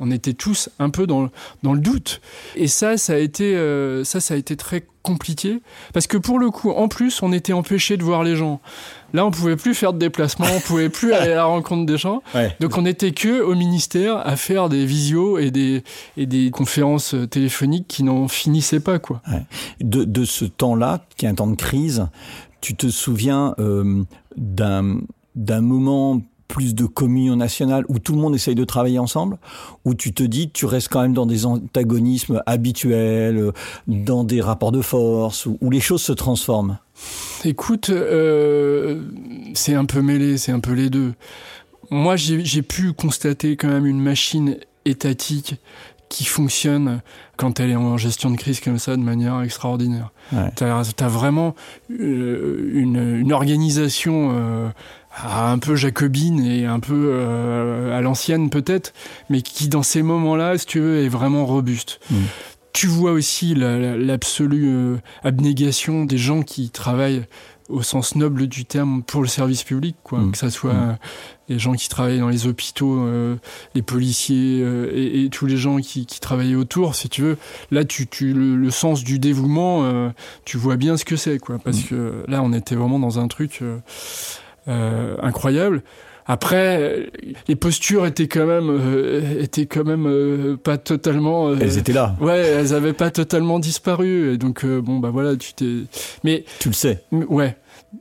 on 0.00 0.10
était 0.10 0.32
tous 0.32 0.70
un 0.78 0.90
peu 0.90 1.06
dans, 1.06 1.28
dans 1.62 1.74
le 1.74 1.80
doute. 1.80 2.20
Et 2.54 2.68
ça, 2.68 2.96
ça 2.96 3.14
a 3.14 3.18
été, 3.18 3.56
euh, 3.56 4.04
ça, 4.04 4.20
ça 4.20 4.34
a 4.34 4.36
été 4.36 4.56
très 4.56 4.84
compliqué, 5.02 5.60
parce 5.92 6.08
que 6.08 6.16
pour 6.16 6.38
le 6.38 6.50
coup, 6.50 6.70
en 6.70 6.88
plus, 6.88 7.22
on 7.22 7.32
était 7.32 7.52
empêché 7.52 7.96
de 7.96 8.02
voir 8.02 8.24
les 8.24 8.34
gens. 8.34 8.60
Là, 9.12 9.24
on 9.24 9.30
pouvait 9.30 9.54
plus 9.54 9.72
faire 9.72 9.92
de 9.92 9.98
déplacements, 9.98 10.46
on 10.52 10.58
pouvait 10.58 10.88
plus 10.88 11.12
aller 11.12 11.30
à 11.30 11.36
la 11.36 11.44
rencontre 11.44 11.86
des 11.86 11.96
gens. 11.96 12.22
Donc, 12.60 12.76
on 12.76 12.84
était 12.84 13.12
que 13.12 13.40
au 13.40 13.54
ministère 13.54 14.16
à 14.26 14.34
faire 14.34 14.68
des 14.68 14.84
visios 14.84 15.38
et 15.38 15.52
des, 15.52 15.84
et 16.16 16.26
des 16.26 16.50
conférences 16.50 17.14
téléphoniques 17.30 17.86
qui 17.86 18.02
n'en 18.02 18.26
finissaient 18.26 18.80
pas, 18.80 18.98
quoi. 18.98 19.22
De, 19.80 20.02
de 20.02 20.24
ce 20.24 20.44
temps-là, 20.44 21.04
qui 21.16 21.24
est 21.24 21.28
un 21.28 21.34
temps 21.34 21.46
de 21.46 21.54
crise, 21.54 22.08
tu 22.60 22.74
te 22.74 22.88
souviens 22.88 23.54
euh, 23.58 24.04
d'un 24.36 25.60
moment 25.60 26.20
plus 26.48 26.74
de 26.74 26.86
communion 26.86 27.36
nationale 27.36 27.84
où 27.88 27.98
tout 27.98 28.14
le 28.14 28.20
monde 28.20 28.34
essaye 28.34 28.54
de 28.54 28.64
travailler 28.64 28.98
ensemble, 28.98 29.38
où 29.84 29.94
tu 29.94 30.12
te 30.12 30.22
dis 30.22 30.50
tu 30.50 30.66
restes 30.66 30.88
quand 30.88 31.02
même 31.02 31.12
dans 31.12 31.26
des 31.26 31.46
antagonismes 31.46 32.42
habituels, 32.46 33.52
dans 33.86 34.24
des 34.24 34.40
rapports 34.40 34.72
de 34.72 34.82
force, 34.82 35.46
où, 35.46 35.70
les 35.70 35.80
choses 35.80 36.02
se 36.02 36.12
transforment? 36.12 36.78
Écoute, 37.44 37.90
euh, 37.90 39.02
c'est 39.54 39.74
un 39.74 39.84
peu 39.84 40.00
mêlé, 40.02 40.38
c'est 40.38 40.52
un 40.52 40.60
peu 40.60 40.72
les 40.72 40.90
deux. 40.90 41.14
Moi, 41.90 42.16
j'ai 42.16 42.62
pu 42.62 42.92
constater 42.92 43.56
quand 43.56 43.68
même 43.68 43.86
une 43.86 44.00
machine 44.00 44.56
étatique 44.84 45.56
qui 46.08 46.24
fonctionne 46.24 47.00
quand 47.36 47.60
elle 47.60 47.70
est 47.70 47.76
en 47.76 47.96
gestion 47.96 48.30
de 48.30 48.36
crise 48.36 48.60
comme 48.60 48.78
ça 48.78 48.96
de 48.96 49.02
manière 49.02 49.40
extraordinaire. 49.42 50.10
Tu 50.56 50.64
as, 50.64 51.08
vraiment 51.08 51.54
euh, 51.90 52.70
une, 52.72 53.18
une 53.18 53.32
organisation 53.32 54.30
euh, 54.32 54.68
un 55.24 55.58
peu 55.58 55.76
jacobine 55.76 56.44
et 56.44 56.66
un 56.66 56.80
peu 56.80 57.10
euh, 57.12 57.96
à 57.96 58.00
l'ancienne 58.00 58.50
peut-être, 58.50 58.92
mais 59.30 59.42
qui 59.42 59.68
dans 59.68 59.82
ces 59.82 60.02
moments-là, 60.02 60.58
si 60.58 60.66
tu 60.66 60.80
veux, 60.80 61.04
est 61.04 61.08
vraiment 61.08 61.44
robuste. 61.44 62.00
Mm. 62.10 62.16
Tu 62.72 62.86
vois 62.88 63.12
aussi 63.12 63.54
l'absolue 63.54 64.98
abnégation 65.24 66.04
des 66.04 66.18
gens 66.18 66.42
qui 66.42 66.68
travaillent 66.68 67.24
au 67.68 67.82
sens 67.82 68.14
noble 68.14 68.46
du 68.46 68.64
terme 68.64 69.02
pour 69.02 69.22
le 69.22 69.28
service 69.28 69.62
public, 69.64 69.96
quoi. 70.04 70.20
Mmh. 70.20 70.32
Que 70.32 70.38
ça 70.38 70.50
soit 70.50 70.72
Mmh. 70.72 70.98
les 71.48 71.58
gens 71.58 71.72
qui 71.74 71.88
travaillent 71.88 72.20
dans 72.20 72.28
les 72.28 72.46
hôpitaux, 72.46 73.00
euh, 73.00 73.36
les 73.74 73.82
policiers 73.82 74.60
euh, 74.62 74.90
et, 74.94 75.24
et 75.24 75.30
tous 75.30 75.46
les 75.46 75.56
gens 75.56 75.78
qui, 75.78 76.06
qui 76.06 76.20
travaillaient 76.20 76.54
autour, 76.54 76.94
si 76.94 77.08
tu 77.08 77.22
veux. 77.22 77.36
Là, 77.70 77.84
tu, 77.84 78.06
tu 78.06 78.32
le, 78.32 78.56
le 78.56 78.70
sens 78.70 79.02
du 79.04 79.18
dévouement, 79.18 79.84
euh, 79.84 80.10
tu 80.44 80.58
vois 80.58 80.76
bien 80.76 80.96
ce 80.96 81.04
que 81.04 81.16
c'est, 81.16 81.38
quoi. 81.38 81.58
Parce 81.58 81.78
Mmh. 81.84 81.88
que 81.88 82.24
là, 82.28 82.42
on 82.42 82.52
était 82.52 82.74
vraiment 82.76 82.98
dans 82.98 83.18
un 83.18 83.28
truc 83.28 83.58
euh, 83.62 83.78
euh, 84.68 85.16
incroyable. 85.22 85.82
Après, 86.28 87.08
les 87.46 87.54
postures 87.56 88.04
étaient 88.04 88.26
quand 88.26 88.46
même, 88.46 88.68
euh, 88.68 89.40
étaient 89.42 89.66
quand 89.66 89.84
même 89.84 90.06
euh, 90.08 90.56
pas 90.56 90.76
totalement. 90.76 91.48
euh, 91.50 91.56
Elles 91.60 91.78
étaient 91.78 91.92
là, 91.92 92.16
Ouais, 92.20 92.38
elles 92.40 92.74
avaient 92.74 92.92
pas 92.92 93.10
totalement 93.12 93.58
disparu. 93.60 94.32
Et 94.34 94.38
donc, 94.38 94.64
euh, 94.64 94.80
bon, 94.80 94.98
bah 94.98 95.10
voilà, 95.10 95.36
tu 95.36 95.54
t'es. 95.54 95.82
Mais 96.24 96.44
tu 96.58 96.68
le 96.68 96.74
sais. 96.74 97.04
Ouais. 97.12 97.56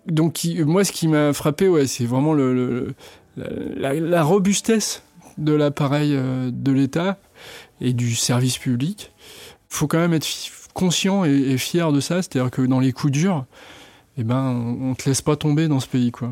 Donc 0.07 0.41
moi, 0.65 0.83
ce 0.83 0.91
qui 0.91 1.07
m'a 1.07 1.33
frappé, 1.33 1.67
ouais, 1.67 1.85
c'est 1.85 2.05
vraiment 2.05 2.33
le, 2.33 2.53
le- 2.55 2.95
la, 3.77 3.93
la- 3.93 4.23
robustesse 4.23 5.03
de 5.37 5.53
l'appareil 5.53 6.15
euh, 6.15 6.49
de 6.51 6.71
l'État 6.71 7.17
et 7.81 7.93
du 7.93 8.15
service 8.15 8.57
public. 8.57 9.11
faut 9.69 9.85
quand 9.87 9.99
même 9.99 10.13
être 10.13 10.25
conscient 10.73 11.25
et, 11.25 11.29
et 11.31 11.57
fier 11.59 11.91
de 11.91 11.99
ça. 11.99 12.21
C'est-à-dire 12.23 12.49
que 12.49 12.63
dans 12.63 12.79
les 12.79 12.91
coups 12.91 13.13
durs, 13.13 13.45
eh 14.17 14.23
ben, 14.23 14.41
on, 14.81 14.91
on 14.91 14.95
te 14.95 15.07
laisse 15.07 15.21
pas 15.21 15.35
tomber 15.35 15.67
dans 15.67 15.79
ce 15.79 15.87
pays, 15.87 16.11
quoi. 16.11 16.31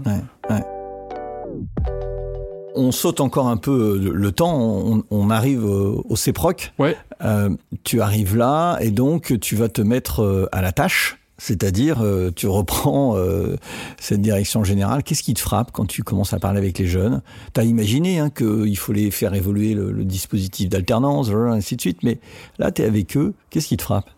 On 2.75 2.91
saute 2.91 3.21
encore 3.21 3.47
un 3.47 3.57
peu 3.57 3.97
le, 3.97 4.11
le 4.11 4.31
temps, 4.31 4.59
on, 4.59 5.03
on 5.11 5.29
arrive 5.29 5.63
au, 5.65 6.05
au 6.09 6.15
CEPROC. 6.15 6.73
Ouais. 6.79 6.97
Euh, 7.23 7.49
tu 7.83 8.01
arrives 8.01 8.35
là 8.35 8.77
et 8.81 8.91
donc 8.91 9.39
tu 9.39 9.55
vas 9.55 9.69
te 9.69 9.81
mettre 9.81 10.21
euh, 10.21 10.47
à 10.51 10.61
la 10.61 10.71
tâche, 10.71 11.17
c'est-à-dire 11.37 12.01
euh, 12.01 12.31
tu 12.35 12.47
reprends 12.47 13.17
euh, 13.17 13.55
cette 13.99 14.21
direction 14.21 14.63
générale. 14.63 15.03
Qu'est-ce 15.03 15.23
qui 15.23 15.33
te 15.33 15.39
frappe 15.39 15.71
quand 15.71 15.85
tu 15.85 16.03
commences 16.03 16.33
à 16.33 16.39
parler 16.39 16.59
avec 16.59 16.77
les 16.79 16.87
jeunes? 16.87 17.21
Tu 17.53 17.59
as 17.59 17.63
imaginé 17.63 18.19
hein, 18.19 18.29
qu'il 18.29 18.77
faut 18.77 18.93
les 18.93 19.11
faire 19.11 19.33
évoluer 19.33 19.73
le, 19.73 19.91
le 19.91 20.05
dispositif 20.05 20.69
d'alternance, 20.69 21.29
ainsi 21.31 21.75
de 21.75 21.81
suite, 21.81 22.03
mais 22.03 22.19
là 22.59 22.71
tu 22.71 22.81
es 22.81 22.85
avec 22.85 23.17
eux, 23.17 23.33
qu'est-ce 23.49 23.67
qui 23.67 23.77
te 23.77 23.83
frappe? 23.83 24.09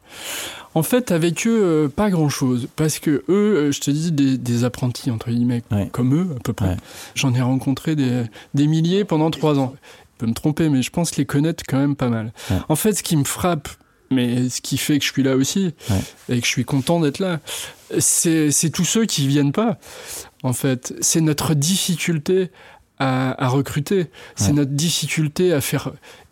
En 0.75 0.83
fait, 0.83 1.11
avec 1.11 1.47
eux, 1.47 1.61
euh, 1.63 1.87
pas 1.87 2.09
grand-chose. 2.09 2.67
Parce 2.75 2.99
que 2.99 3.23
eux, 3.29 3.71
je 3.71 3.79
te 3.79 3.89
dis, 3.91 4.11
des, 4.11 4.37
des 4.37 4.63
apprentis, 4.65 5.09
entre 5.09 5.29
guillemets, 5.31 5.63
Ouais. 5.71 5.87
comme 5.91 6.13
eux, 6.13 6.27
à 6.35 6.39
peu 6.41 6.51
près. 6.51 6.67
Ouais. 6.71 6.77
J'en 7.15 7.33
ai 7.33 7.41
rencontré 7.41 7.95
des, 7.95 8.23
des 8.53 8.67
milliers 8.67 9.05
pendant 9.05 9.31
trois 9.31 9.57
ans. 9.57 9.73
Je 9.83 10.19
peux 10.19 10.27
me 10.27 10.33
tromper, 10.33 10.67
mais 10.67 10.81
je 10.81 10.89
pense 10.91 11.15
les 11.15 11.25
connaître 11.25 11.63
quand 11.65 11.77
même 11.77 11.95
pas 11.95 12.09
mal. 12.09 12.33
Ouais. 12.51 12.57
En 12.67 12.75
fait, 12.75 12.91
ce 12.93 13.03
qui 13.03 13.15
me 13.15 13.23
frappe, 13.23 13.69
mais 14.11 14.49
ce 14.49 14.61
qui 14.61 14.77
fait 14.77 14.99
que 14.99 15.05
je 15.05 15.11
suis 15.11 15.23
là 15.23 15.35
aussi, 15.35 15.73
Ouais. 15.89 15.99
et 16.29 16.39
que 16.39 16.45
je 16.45 16.51
suis 16.51 16.65
content 16.65 16.99
d'être 16.99 17.19
là, 17.19 17.39
c'est 17.99 18.69
tous 18.73 18.85
ceux 18.85 19.05
qui 19.05 19.27
viennent 19.27 19.51
pas. 19.51 19.77
En 20.43 20.53
fait, 20.53 20.93
c'est 21.01 21.21
notre 21.21 21.53
difficulté 21.53 22.49
à, 22.99 23.43
à 23.43 23.47
recruter. 23.47 24.07
C'est 24.35 24.47
Ouais. 24.47 24.53
notre 24.53 24.71
difficulté 24.71 25.53
à 25.53 25.61
faire 25.61 25.91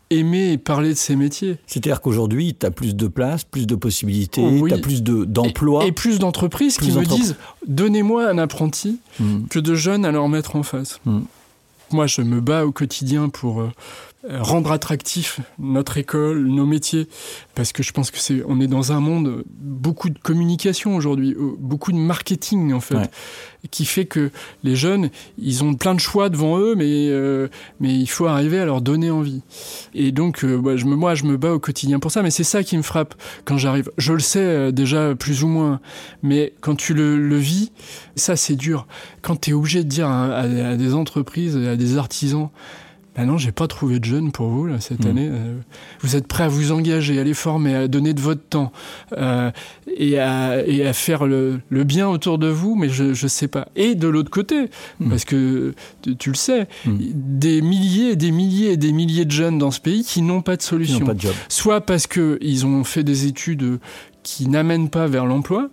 aimer 0.09 0.51
et 0.51 0.57
parler 0.59 0.89
de 0.89 0.93
ces 0.97 1.15
métiers. 1.15 1.57
C'est-à-dire 1.65 1.99
qu'aujourd'hui, 1.99 2.55
tu 2.59 2.65
as 2.65 2.71
plus 2.71 2.95
de 2.95 3.07
place, 3.07 3.43
plus 3.43 3.65
de 3.65 3.75
possibilités, 3.75 4.41
Oui. 4.45 4.69
tu 4.69 4.75
as 4.75 4.77
plus 4.77 5.01
de- 5.01 5.25
d'emplois. 5.25 5.85
Et, 5.85 5.87
et 5.87 5.91
plus 5.91 6.19
d'entreprises 6.19 6.77
qui 6.77 6.91
me 6.91 7.03
disent 7.05 7.35
donnez-moi 7.67 8.29
un 8.29 8.37
apprenti 8.37 8.99
Mm. 9.19 9.47
que 9.49 9.59
de 9.59 9.73
jeunes 9.75 10.05
à 10.05 10.11
leur 10.11 10.29
mettre 10.29 10.55
en 10.55 10.61
face. 10.63 10.99
Mm. 11.05 11.21
Moi, 11.91 12.07
je 12.07 12.21
me 12.21 12.41
bats 12.41 12.65
au 12.65 12.71
quotidien 12.71 13.29
pour 13.29 13.61
euh, 13.61 13.71
rendre 14.29 14.71
attractif 14.71 15.39
notre 15.59 15.97
école, 15.97 16.47
nos 16.47 16.65
métiers, 16.65 17.07
parce 17.55 17.73
que 17.73 17.83
je 17.83 17.91
pense 17.91 18.09
que 18.09 18.19
c'est, 18.19 18.41
on 18.47 18.61
est 18.61 18.67
dans 18.67 18.91
un 18.93 18.99
monde 19.01 19.27
euh, 19.27 19.43
beaucoup 19.59 20.09
de 20.09 20.17
communication 20.17 20.95
aujourd'hui, 20.95 21.33
euh, 21.33 21.51
beaucoup 21.59 21.91
de 21.91 21.97
marketing 21.97 22.71
en 22.71 22.79
fait, 22.79 22.95
Ouais. 22.95 23.09
qui 23.69 23.83
fait 23.85 24.05
que 24.05 24.31
les 24.63 24.75
jeunes, 24.77 25.09
ils 25.37 25.63
ont 25.63 25.73
plein 25.73 25.93
de 25.93 25.99
choix 25.99 26.29
devant 26.29 26.57
eux, 26.57 26.73
mais 26.75 27.09
euh, 27.09 27.49
mais 27.81 27.93
il 27.93 28.07
faut 28.07 28.25
arriver 28.25 28.59
à 28.59 28.65
leur 28.65 28.81
donner 28.81 29.11
envie. 29.11 29.41
Et 29.93 30.11
donc, 30.13 30.43
euh, 30.45 30.57
bah, 30.57 30.77
je 30.77 30.85
me, 30.85 30.95
moi, 30.95 31.15
je 31.15 31.25
me 31.25 31.35
bats 31.35 31.53
au 31.53 31.59
quotidien 31.59 31.99
pour 31.99 32.11
ça, 32.11 32.21
mais 32.23 32.31
c'est 32.31 32.43
ça 32.45 32.63
qui 32.63 32.77
me 32.77 32.81
frappe 32.81 33.15
quand 33.43 33.57
j'arrive. 33.57 33.91
Je 33.97 34.13
le 34.13 34.19
sais 34.19 34.39
euh, 34.39 34.71
déjà 34.71 35.15
plus 35.15 35.43
ou 35.43 35.47
moins, 35.47 35.81
mais 36.21 36.53
quand 36.61 36.75
tu 36.75 36.93
le, 36.93 37.17
le 37.17 37.37
vis, 37.37 37.71
ça 38.15 38.35
c'est 38.37 38.55
dur. 38.55 38.87
Quand 39.21 39.35
tu 39.41 39.49
es 39.49 39.53
obligé 39.53 39.83
de 39.83 39.89
dire 39.89 40.07
à, 40.07 40.27
à- 40.33 40.69
à 40.69 40.75
des 40.77 40.93
entreprises, 40.93 41.57
à 41.57 41.75
des 41.75 41.97
artisans, 41.97 42.49
bah 43.15 43.25
non, 43.25 43.37
j'ai 43.37 43.51
pas 43.51 43.67
trouvé 43.67 43.99
de 43.99 44.05
jeunes 44.05 44.31
pour 44.31 44.47
vous 44.47 44.65
là, 44.65 44.79
cette 44.79 45.05
Mm. 45.05 45.07
année. 45.09 45.29
euh, 45.31 45.55
vous 46.01 46.15
êtes 46.15 46.25
prêts 46.27 46.45
à 46.45 46.47
vous 46.47 46.71
engager, 46.71 47.19
à 47.19 47.23
les 47.23 47.33
former, 47.35 47.75
à 47.75 47.87
donner 47.87 48.13
de 48.13 48.19
votre 48.21 48.41
temps 48.41 48.71
euh, 49.17 49.51
et, 49.97 50.17
à, 50.19 50.65
et 50.65 50.85
à 50.87 50.93
faire 50.93 51.25
le, 51.27 51.59
le 51.69 51.83
bien 51.83 52.07
autour 52.09 52.37
de 52.39 52.47
vous, 52.47 52.75
mais 52.75 52.89
je, 52.89 53.13
je 53.13 53.27
sais 53.27 53.47
pas. 53.47 53.67
Et 53.75 53.93
de 53.95 54.07
l'autre 54.07 54.31
côté, 54.31 54.69
Mm. 54.99 55.09
parce 55.09 55.25
que 55.25 55.73
tu, 56.01 56.15
tu 56.17 56.29
le 56.29 56.35
sais, 56.35 56.67
Mm. 56.85 56.97
des 57.13 57.61
milliers 57.61 58.11
et 58.11 58.15
des 58.15 58.31
milliers 58.31 58.71
et 58.71 58.77
des 58.77 58.91
milliers 58.93 59.25
de 59.25 59.31
jeunes 59.31 59.57
dans 59.59 59.71
ce 59.71 59.79
pays 59.79 60.03
qui 60.03 60.21
n'ont 60.23 60.41
pas 60.41 60.55
de 60.57 60.61
solution 60.63 60.99
n'ont 60.99 61.05
pas 61.05 61.13
de 61.13 61.21
job. 61.21 61.33
soit 61.49 61.81
parce 61.81 62.07
qu'ils 62.07 62.65
ont 62.65 62.83
fait 62.83 63.03
des 63.03 63.27
études 63.27 63.79
qui 64.23 64.47
n'amènent 64.47 64.89
pas 64.89 65.05
vers 65.07 65.25
l'emploi. 65.25 65.69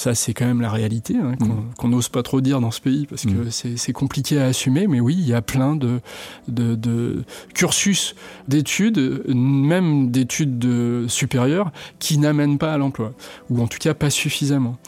Ça, 0.00 0.14
c'est 0.14 0.32
quand 0.32 0.46
même 0.46 0.62
la 0.62 0.70
réalité, 0.70 1.14
hein, 1.22 1.34
qu'on 1.38 1.46
Mhm. 1.48 1.74
qu'on 1.76 1.88
n'ose 1.88 2.08
pas 2.08 2.22
trop 2.22 2.40
dire 2.40 2.58
dans 2.62 2.70
ce 2.70 2.80
pays, 2.80 3.04
parce 3.06 3.24
que 3.26 3.28
Mhm. 3.68 3.76
c'est 3.76 3.92
compliqué 3.92 4.40
à 4.40 4.46
assumer. 4.46 4.86
Mais 4.86 4.98
oui, 4.98 5.14
il 5.18 5.26
y 5.28 5.34
a 5.34 5.42
plein 5.42 5.76
de, 5.76 6.00
de, 6.48 6.74
de 6.74 7.22
cursus 7.54 8.14
d'études, 8.48 9.22
même 9.28 10.10
d'études 10.10 10.58
de- 10.58 11.04
supérieures, 11.06 11.70
qui 11.98 12.16
n'amènent 12.16 12.56
pas 12.56 12.72
à 12.72 12.78
l'emploi, 12.78 13.12
ou 13.50 13.60
en 13.62 13.66
tout 13.66 13.76
cas 13.78 13.92
pas 13.92 14.08
suffisamment. 14.08 14.78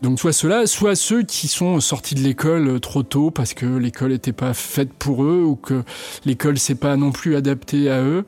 Donc 0.00 0.18
soit 0.18 0.32
ceux-là, 0.32 0.66
soit 0.66 0.94
ceux 0.96 1.22
qui 1.22 1.48
sont 1.48 1.78
sortis 1.80 2.14
de 2.14 2.20
l'école 2.20 2.80
trop 2.80 3.02
tôt, 3.02 3.30
parce 3.30 3.52
que 3.52 3.66
l'école 3.66 4.12
n'était 4.12 4.32
pas 4.32 4.54
faite 4.54 4.94
pour 4.94 5.22
eux, 5.24 5.42
ou 5.44 5.54
que 5.54 5.82
l'école 6.24 6.56
s'est 6.58 6.76
pas 6.76 6.96
non 6.96 7.12
plus 7.12 7.36
adaptée 7.36 7.90
à 7.90 8.00
eux 8.02 8.24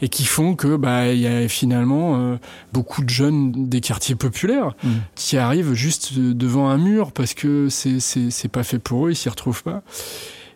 et 0.00 0.08
qui 0.08 0.24
font 0.24 0.54
que 0.54 0.76
bah 0.76 1.12
il 1.12 1.20
y 1.20 1.26
a 1.26 1.48
finalement 1.48 2.16
euh, 2.16 2.36
beaucoup 2.72 3.02
de 3.02 3.10
jeunes 3.10 3.68
des 3.68 3.80
quartiers 3.80 4.14
populaires 4.14 4.74
Mm. 4.84 4.88
qui 5.14 5.36
arrivent 5.36 5.72
juste 5.74 6.12
euh, 6.18 6.34
devant 6.34 6.68
un 6.68 6.78
mur 6.78 7.12
parce 7.12 7.34
que 7.34 7.68
c'est 7.68 8.00
c'est 8.00 8.30
c'est 8.30 8.48
pas 8.48 8.62
fait 8.64 8.78
pour 8.78 9.06
eux, 9.06 9.10
ils 9.10 9.16
s'y 9.16 9.28
retrouvent 9.28 9.62
pas 9.62 9.82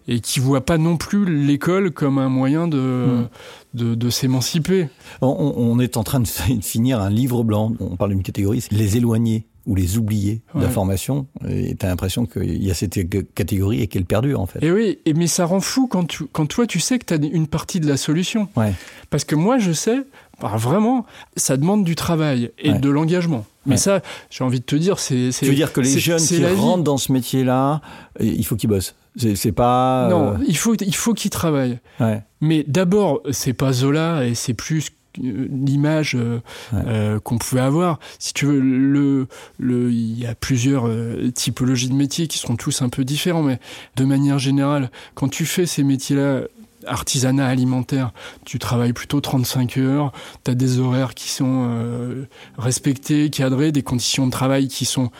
et 0.08 0.18
qui 0.20 0.40
voient 0.40 0.64
pas 0.66 0.78
non 0.78 0.96
plus 0.96 1.24
l'école 1.46 1.92
comme 1.92 2.18
un 2.18 2.28
moyen 2.28 2.66
de 2.68 2.78
Mm. 2.78 3.28
de, 3.74 3.94
de 3.94 4.10
s'émanciper. 4.10 4.88
On, 5.22 5.54
on 5.56 5.78
est 5.80 5.96
en 5.96 6.02
train 6.04 6.20
de 6.20 6.26
finir 6.62 7.00
un 7.00 7.10
livre 7.10 7.42
blanc. 7.44 7.72
On 7.80 7.96
parle 7.96 8.10
d'une 8.10 8.22
catégorie, 8.22 8.60
c'est 8.60 8.72
les 8.72 8.96
éloignés 8.96 9.46
ou 9.66 9.74
les 9.74 9.96
oubliés 9.98 10.40
de 10.54 10.60
la 10.60 10.66
Ouais. 10.66 10.72
formation. 10.72 11.26
Et 11.48 11.74
t'as 11.76 11.88
l'impression 11.88 12.26
qu'il 12.26 12.62
y 12.62 12.70
a 12.70 12.74
cette 12.74 12.98
catégorie 13.34 13.80
et 13.82 13.86
qu'elle 13.86 14.04
perdure 14.04 14.40
en 14.40 14.46
fait. 14.46 14.62
Et 14.64 14.70
oui, 14.72 14.98
et 15.06 15.14
mais 15.14 15.26
ça 15.26 15.44
rend 15.44 15.60
fou 15.60 15.86
quand 15.86 16.04
tu 16.06 16.24
quand 16.32 16.46
toi 16.46 16.66
tu 16.66 16.80
sais 16.80 16.98
que 16.98 17.04
tu 17.06 17.14
as 17.14 17.16
une 17.16 17.46
partie 17.46 17.78
de 17.80 17.88
la 17.88 17.96
solution. 17.96 18.48
Ouais. 18.56 18.74
Parce 19.10 19.24
que 19.24 19.34
moi 19.36 19.58
je 19.58 19.72
sais 19.72 19.98
bah, 20.40 20.54
vraiment 20.56 21.06
ça 21.36 21.56
demande 21.56 21.84
du 21.84 21.94
travail 21.94 22.50
et 22.58 22.70
Ouais. 22.72 22.78
de 22.78 22.88
l'engagement. 22.90 23.44
Mais 23.64 23.72
Ouais. 23.74 23.78
ça, 23.78 24.02
j'ai 24.30 24.42
envie 24.42 24.58
de 24.58 24.64
te 24.64 24.74
dire 24.74 24.98
c'est 24.98 25.30
Tu 25.38 25.44
veux 25.46 25.54
dire 25.54 25.72
que 25.72 25.80
les 25.80 25.98
jeunes 26.00 26.18
qui 26.18 26.38
vie. 26.38 26.44
rentrent 26.46 26.82
dans 26.82 26.96
ce 26.98 27.12
métier-là, 27.12 27.80
il 28.18 28.44
faut 28.44 28.56
qu'ils 28.56 28.68
bossent. 28.70 28.96
C'est 29.36 29.52
pas. 29.52 30.08
Non, 30.10 30.32
euh, 30.32 30.36
il 30.48 30.56
faut, 30.56 30.74
il 30.74 30.94
faut 30.94 31.12
qu'ils 31.14 31.30
travaillent. 31.30 31.78
ouais. 32.00 32.22
Mais 32.40 32.64
d'abord, 32.66 33.20
c'est 33.30 33.52
pas 33.52 33.72
Zola 33.72 34.26
et 34.26 34.34
c'est 34.34 34.54
plus 34.54 34.88
l'image 35.18 36.14
euh, 36.14 36.40
Ouais. 36.72 36.80
euh, 36.86 37.20
qu'on 37.20 37.38
pouvait 37.38 37.60
avoir. 37.60 37.98
Si 38.18 38.32
tu 38.32 38.46
veux, 38.46 38.60
le, 38.60 39.26
le, 39.58 39.90
il 39.92 40.18
y 40.18 40.26
a 40.26 40.34
plusieurs 40.34 40.86
euh, 40.86 41.30
typologies 41.30 41.88
de 41.88 41.94
métiers 41.94 42.26
qui 42.28 42.38
seront 42.38 42.56
tous 42.56 42.82
un 42.82 42.88
peu 42.88 43.04
différents, 43.04 43.42
mais 43.42 43.58
de 43.96 44.04
manière 44.04 44.38
générale, 44.38 44.90
quand 45.14 45.28
tu 45.28 45.44
fais 45.46 45.66
ces 45.66 45.82
métiers-là, 45.84 46.42
artisanat 46.86 47.46
alimentaire, 47.46 48.10
tu 48.44 48.58
travailles 48.58 48.92
plutôt 48.92 49.20
35 49.20 49.78
heures, 49.78 50.12
tu 50.44 50.50
as 50.50 50.54
des 50.54 50.80
horaires 50.80 51.14
qui 51.14 51.28
sont 51.28 51.68
euh, 51.70 52.24
respectés, 52.58 53.30
cadrés, 53.30 53.70
des 53.70 53.82
conditions 53.82 54.26
de 54.26 54.32
travail 54.32 54.66
qui 54.66 54.84
sont 54.84 55.10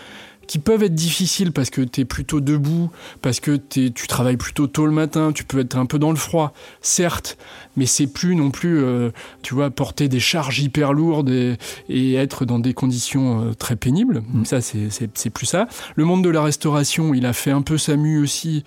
qui 0.46 0.58
peuvent 0.58 0.82
être 0.82 0.94
difficiles 0.94 1.52
parce 1.52 1.70
que 1.70 1.80
tu 1.80 2.02
es 2.02 2.04
plutôt 2.04 2.40
debout, 2.40 2.90
parce 3.22 3.40
que 3.40 3.56
t'es- 3.56 3.90
tu 3.90 4.06
travailles 4.06 4.36
plutôt 4.36 4.66
tôt 4.66 4.86
le 4.86 4.92
matin, 4.92 5.32
tu 5.32 5.44
peux 5.44 5.60
être 5.60 5.76
un 5.76 5.86
peu 5.86 5.98
dans 5.98 6.10
le 6.10 6.16
froid, 6.16 6.52
certes, 6.80 7.38
mais 7.76 7.86
c'est 7.86 8.06
plus 8.06 8.34
non 8.36 8.50
plus, 8.50 8.82
euh, 8.82 9.10
tu 9.42 9.54
vois, 9.54 9.70
porter 9.70 10.08
des 10.08 10.20
charges 10.20 10.58
hyper 10.60 10.92
lourdes 10.92 11.30
et, 11.30 11.56
et 11.88 12.14
être 12.14 12.44
dans 12.44 12.58
des 12.58 12.74
conditions 12.74 13.42
euh, 13.48 13.54
très 13.54 13.76
pénibles. 13.76 14.22
Mm. 14.32 14.44
Ça, 14.44 14.60
c'est- 14.60 15.30
plus 15.32 15.46
ça. 15.46 15.68
Le 15.96 16.04
monde 16.04 16.22
de 16.24 16.28
la 16.28 16.42
restauration, 16.42 17.14
il 17.14 17.24
a 17.26 17.32
fait 17.32 17.50
un 17.52 17.62
peu 17.62 17.78
sa 17.78 17.96
mue 17.96 18.20
aussi, 18.22 18.64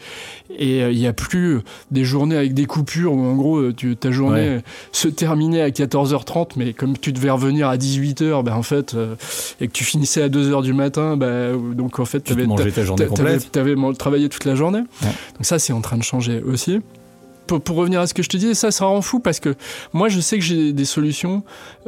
et 0.58 0.82
euh, 0.82 0.92
il 0.92 0.98
n'y 0.98 1.08
a 1.08 1.14
plus 1.14 1.60
des 1.92 2.04
journées 2.06 2.38
avec 2.38 2.54
des 2.54 2.66
coupures 2.66 3.14
où 3.14 3.24
en 3.24 3.36
gros, 3.36 3.58
euh, 3.58 3.74
tu, 3.76 3.96
ta 3.96 4.12
journée 4.12 4.36
Ouais. 4.36 4.48
euh, 4.48 4.62
se 4.92 5.08
terminait 5.08 5.62
à 5.62 5.70
14h30, 5.70 6.52
mais 6.56 6.74
comme 6.74 6.98
tu 6.98 7.12
devais 7.14 7.30
revenir 7.30 7.68
à 7.68 7.78
18h, 7.78 8.42
ben 8.44 8.54
en 8.56 8.64
fait, 8.64 8.94
euh, 8.96 9.16
et 9.62 9.68
que 9.68 9.74
tu 9.74 9.84
finissais 9.84 10.22
à 10.24 10.30
2h 10.30 10.62
du 10.64 10.74
matin, 10.74 11.18
ben, 11.18 11.65
donc 11.74 12.00
en 12.00 12.06
fait, 12.06 12.22
Tu 12.22 12.36
ta 12.36 12.84
journée. 12.84 13.08
T'avais 13.52 13.76
man- 13.76 13.96
travaillé 13.96 14.30
toute 14.30 14.46
la 14.46 14.56
journée. 14.56 14.80
Ouais. 14.80 15.08
Donc 15.34 15.46
ça, 15.46 15.60
c'est 15.60 15.74
en 15.74 15.82
train 15.82 15.98
de 15.98 16.04
changer 16.04 16.42
aussi. 16.42 16.80
pour, 17.48 17.62
pour, 17.62 17.76
revenir 17.78 18.00
à 18.00 18.08
ce 18.08 18.14
que 18.14 18.24
je 18.24 18.30
te 18.30 18.38
disais, 18.38 18.54
ça, 18.56 18.72
ça 18.72 18.86
rend 18.86 19.02
fou 19.02 19.20
parce 19.20 19.40
que 19.40 19.56
moi, 19.94 20.10
je 20.10 20.20
sais 20.20 20.38
que 20.38 20.44
j'ai 20.44 20.74
des 20.74 20.86
solutions 20.86 21.44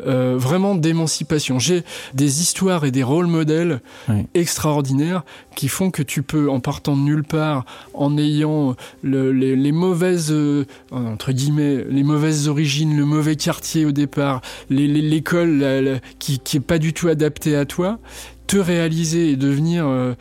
euh, 0.06 0.36
vraiment 0.38 0.76
d'émancipation. 0.76 1.58
J'ai 1.58 1.84
des 2.14 2.42
histoires 2.42 2.86
et 2.86 2.92
des 2.92 3.04
rôles 3.04 3.28
modèles 3.28 3.82
extraordinaires 4.36 5.24
qui 5.56 5.68
font 5.68 5.90
que 5.90 6.04
tu 6.04 6.22
peux, 6.22 6.50
en 6.50 6.60
partant 6.60 6.96
de 6.96 7.02
nulle 7.02 7.24
part, 7.24 7.66
en 7.94 8.18
ayant 8.18 8.76
le, 9.02 9.32
les, 9.32 9.56
les, 9.56 9.72
mauvaises, 9.72 10.32
euh, 10.32 10.66
entre 10.92 11.32
guillemets, 11.32 11.86
les 11.90 12.04
mauvaises 12.04 12.48
origines, 12.48 12.96
le 12.96 13.06
mauvais 13.06 13.36
quartier 13.36 13.86
au 13.86 13.92
départ, 13.92 14.42
l'école 14.70 16.00
qui, 16.20 16.40
qui 16.40 16.58
est 16.58 16.62
pas 16.62 16.78
du 16.78 16.94
tout 16.94 17.08
adaptée 17.08 17.56
à 17.56 17.66
toi, 17.66 17.98
te 18.48 18.58
réaliser 18.58 19.32
et 19.32 19.36
devenir 19.36 19.86
euh, 19.88 20.14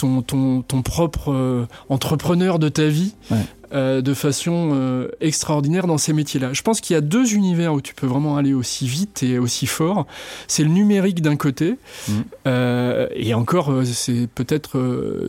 ton, 0.00 0.22
ton, 0.22 0.62
ton, 0.62 0.82
propre 0.82 1.32
euh, 1.32 1.66
entrepreneur 1.90 2.58
de 2.58 2.68
ta 2.68 2.86
vie 2.86 3.14
ouais. 3.30 3.36
Euh, 3.72 4.00
de 4.00 4.14
façon 4.14 4.72
euh, 4.72 5.08
extraordinaire 5.20 5.86
dans 5.86 5.98
ces 5.98 6.12
métiers-là. 6.12 6.52
Je 6.52 6.62
pense 6.62 6.80
qu'il 6.80 6.94
y 6.94 6.96
a 6.96 7.02
deux 7.02 7.34
univers 7.34 7.74
où 7.74 7.80
tu 7.80 7.94
peux 7.94 8.06
vraiment 8.06 8.36
aller 8.36 8.54
aussi 8.54 8.86
vite 8.86 9.22
et 9.22 9.38
aussi 9.38 9.66
fort. 9.66 10.06
C'est 10.48 10.64
le 10.64 10.70
numérique 10.70 11.22
d'un 11.22 11.36
côté, 11.36 11.76
mmh. 12.08 12.12
et 13.14 13.34
encore, 13.34 13.72
c'est 13.84 14.26
peut-être 14.34 14.76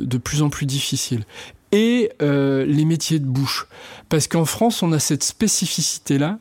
de 0.01 0.17
plus 0.17 0.41
en 0.41 0.49
plus 0.49 0.65
difficile. 0.65 1.23
Et 1.71 2.09
les 2.19 2.85
métiers 2.85 3.19
de 3.19 3.27
bouche. 3.27 3.67
Parce 4.09 4.27
qu'en 4.27 4.45
France, 4.45 4.81
on 4.81 4.91
a 4.91 4.97
cette 4.97 5.23
spécificité-là 5.23 6.39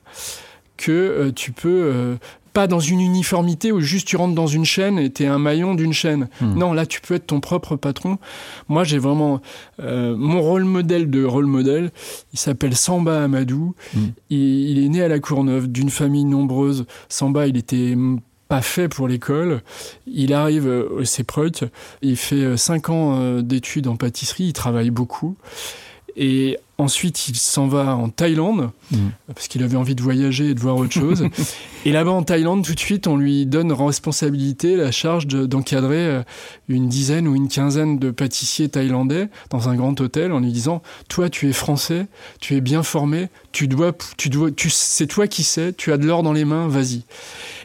que 0.78 1.30
tu 1.36 1.52
peux 1.52 2.16
pas 2.52 2.66
dans 2.66 2.80
une 2.80 3.00
uniformité 3.00 3.72
où 3.72 3.80
juste 3.80 4.06
tu 4.08 4.16
rentres 4.16 4.34
dans 4.34 4.46
une 4.46 4.64
chaîne 4.64 4.98
et 4.98 5.10
tu 5.10 5.24
es 5.24 5.26
un 5.26 5.38
maillon 5.38 5.74
d'une 5.74 5.92
chaîne. 5.92 6.28
Hmm. 6.40 6.54
Non, 6.54 6.72
là 6.72 6.86
tu 6.86 7.00
peux 7.00 7.14
être 7.14 7.26
ton 7.26 7.40
propre 7.40 7.76
patron. 7.76 8.18
Moi 8.68 8.84
j'ai 8.84 8.98
vraiment 8.98 9.40
euh, 9.80 10.16
mon 10.16 10.40
rôle 10.40 10.64
modèle 10.64 11.10
de 11.10 11.24
rôle 11.24 11.46
modèle. 11.46 11.90
Il 12.32 12.38
s'appelle 12.38 12.76
Samba 12.76 13.24
Amadou. 13.24 13.74
Hmm. 13.94 14.08
Il, 14.30 14.38
il, 14.38 14.84
est 14.84 14.88
né 14.88 15.02
à 15.02 15.08
la 15.08 15.20
Courneuve 15.20 15.68
d'une 15.68 15.90
famille 15.90 16.24
nombreuse. 16.24 16.86
Samba, 17.08 17.46
il 17.46 17.56
était 17.56 17.96
pas 18.50 18.60
fait 18.62 18.88
pour 18.88 19.06
l'école. 19.06 19.62
Il 20.06 20.34
arrive 20.34 20.66
au 20.66 21.04
CEPRUT, 21.04 21.64
il 22.02 22.16
fait 22.16 22.56
5 22.56 22.88
euh, 22.88 22.92
ans 22.92 23.18
euh, 23.20 23.42
d'études 23.42 23.86
en 23.86 23.96
pâtisserie, 23.96 24.46
il 24.46 24.52
travaille 24.52 24.90
beaucoup. 24.90 25.36
Et 26.16 26.58
Ensuite, 26.80 27.28
il 27.28 27.36
s'en 27.36 27.68
va 27.68 27.94
en 27.94 28.08
Thaïlande, 28.08 28.70
mmh. 28.90 28.96
parce 29.34 29.48
qu'il 29.48 29.62
avait 29.62 29.76
envie 29.76 29.94
de 29.94 30.02
voyager 30.02 30.48
et 30.48 30.54
de 30.54 30.60
voir 30.60 30.76
autre 30.76 30.92
chose. 30.92 31.26
et 31.84 31.92
là-bas, 31.92 32.10
en 32.10 32.22
Thaïlande, 32.22 32.64
tout 32.64 32.74
de 32.74 32.80
suite, 32.80 33.06
on 33.06 33.18
lui 33.18 33.44
donne 33.44 33.70
responsabilité, 33.70 34.76
la 34.76 34.90
charge 34.90 35.26
d'encadrer 35.26 36.06
euh, 36.06 36.22
une 36.68 36.88
dizaine 36.88 37.28
ou 37.28 37.34
une 37.34 37.48
quinzaine 37.48 37.98
de 37.98 38.10
pâtissiers 38.10 38.70
thaïlandais 38.70 39.28
dans 39.50 39.68
un 39.68 39.74
grand 39.74 40.00
hôtel 40.00 40.32
en 40.32 40.40
lui 40.40 40.52
disant 40.52 40.80
Toi, 41.08 41.28
tu 41.28 41.50
es 41.50 41.52
français, 41.52 42.06
tu 42.40 42.56
es 42.56 42.62
bien 42.62 42.82
formé, 42.82 43.28
tu 43.52 43.68
dois, 43.68 43.92
tu 44.16 44.30
dois, 44.30 44.50
tu, 44.50 44.70
c'est 44.70 45.06
toi 45.06 45.26
qui 45.26 45.42
sais, 45.42 45.74
tu 45.74 45.92
as 45.92 45.98
de 45.98 46.06
l'or 46.06 46.22
dans 46.22 46.32
les 46.32 46.46
mains, 46.46 46.66
vas-y. 46.66 47.02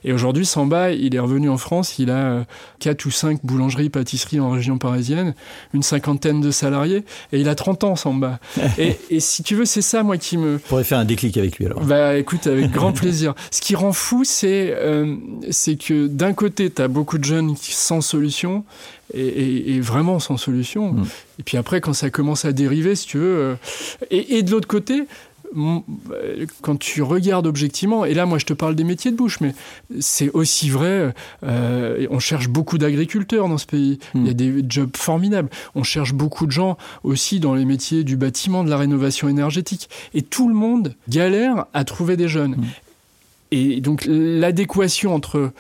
Et 0.04 0.12
aujourd'hui, 0.14 0.46
Samba, 0.46 0.92
il 0.92 1.16
est 1.16 1.20
revenu 1.20 1.50
en 1.50 1.58
France, 1.58 2.00
il 2.00 2.10
a 2.10 2.26
euh, 2.26 2.44
quatre 2.80 3.06
ou 3.06 3.12
cinq 3.12 3.40
boulangeries, 3.44 3.90
pâtisseries 3.90 4.40
en 4.40 4.50
région 4.50 4.78
parisienne, 4.78 5.36
une 5.74 5.84
cinquantaine 5.84 6.42
de 6.42 6.52
salariés, 6.52 7.06
et 7.32 7.40
il 7.40 7.50
a 7.50 7.56
30 7.56 7.84
ans, 7.84 7.96
Samba. 7.96 8.40
et, 8.78 8.98
et 9.10 9.20
si 9.20 9.44
tu 9.44 9.56
veux, 9.56 9.66
c'est 9.66 9.82
ça, 9.82 10.04
moi, 10.04 10.18
qui 10.18 10.38
me. 10.38 10.58
pourrais 10.58 10.84
faire 10.84 11.00
un 11.00 11.06
déclic 11.06 11.38
avec 11.38 11.58
lui 11.58 11.66
alors. 11.66 11.84
Bah 11.84 12.18
écoute, 12.18 12.48
avec 12.48 12.72
grand 12.72 12.92
plaisir. 12.94 13.34
Ce 13.52 13.62
qui 13.62 13.76
rend 13.76 13.94
fou, 13.94 14.24
c'est 14.24 14.74
euh, 14.76 15.16
c'est 15.52 15.76
que 15.76 16.08
d'un 16.08 16.34
côté, 16.34 16.70
tu 16.70 16.82
as 16.82 16.88
beaucoup 16.88 17.18
de 17.18 17.24
jeunes 17.24 17.56
sans 17.58 18.02
solution, 18.02 18.64
et, 19.14 19.26
et, 19.26 19.76
et 19.76 19.80
vraiment 19.80 20.20
sans 20.20 20.38
solution. 20.38 20.94
Mm. 20.94 21.06
Et 21.40 21.44
puis 21.44 21.58
après, 21.58 21.82
quand 21.82 21.94
ça 21.94 22.10
commence 22.10 22.46
à 22.46 22.52
dériver, 22.52 22.96
si 22.96 23.08
tu 23.08 23.18
veux. 23.18 23.38
Euh, 23.38 23.56
et, 24.12 24.38
et 24.38 24.44
de 24.44 24.52
l'autre 24.52 24.68
côté, 24.68 25.04
quand 26.62 26.78
tu 26.78 27.02
regardes 27.02 27.48
objectivement, 27.48 28.06
et 28.06 28.14
là 28.14 28.26
moi 28.26 28.38
je 28.38 28.46
te 28.46 28.54
parle 28.54 28.76
des 28.76 28.84
métiers 28.84 29.12
de 29.12 29.16
bouche, 29.16 29.40
mais 29.42 29.54
c'est 30.00 30.30
aussi 30.32 30.70
vrai, 30.70 31.14
euh, 31.44 32.08
on 32.10 32.20
cherche 32.20 32.50
beaucoup 32.50 32.78
d'agriculteurs 32.78 33.48
dans 33.48 33.58
ce 33.58 33.66
pays, 33.66 34.00
mmh. 34.14 34.20
il 34.22 34.28
y 34.28 34.30
a 34.30 34.34
des 34.34 34.66
jobs 34.68 34.96
formidables, 34.96 35.50
on 35.76 35.84
cherche 35.84 36.14
beaucoup 36.14 36.46
de 36.46 36.52
gens 36.52 36.78
aussi 37.04 37.40
dans 37.40 37.56
les 37.56 37.66
métiers 37.66 38.04
du 38.04 38.18
bâtiment, 38.18 38.64
de 38.64 38.70
la 38.70 38.78
rénovation 38.78 39.30
énergétique, 39.30 39.90
et 40.14 40.22
tout 40.22 40.48
le 40.48 40.56
monde 40.56 40.96
galère 41.10 41.66
à 41.74 41.84
trouver 41.84 42.18
des 42.18 42.28
jeunes. 42.28 42.56
Mmh. 42.58 42.66
Et 43.52 43.82
donc 43.82 44.06
l'adéquation 44.08 45.14
entre 45.14 45.52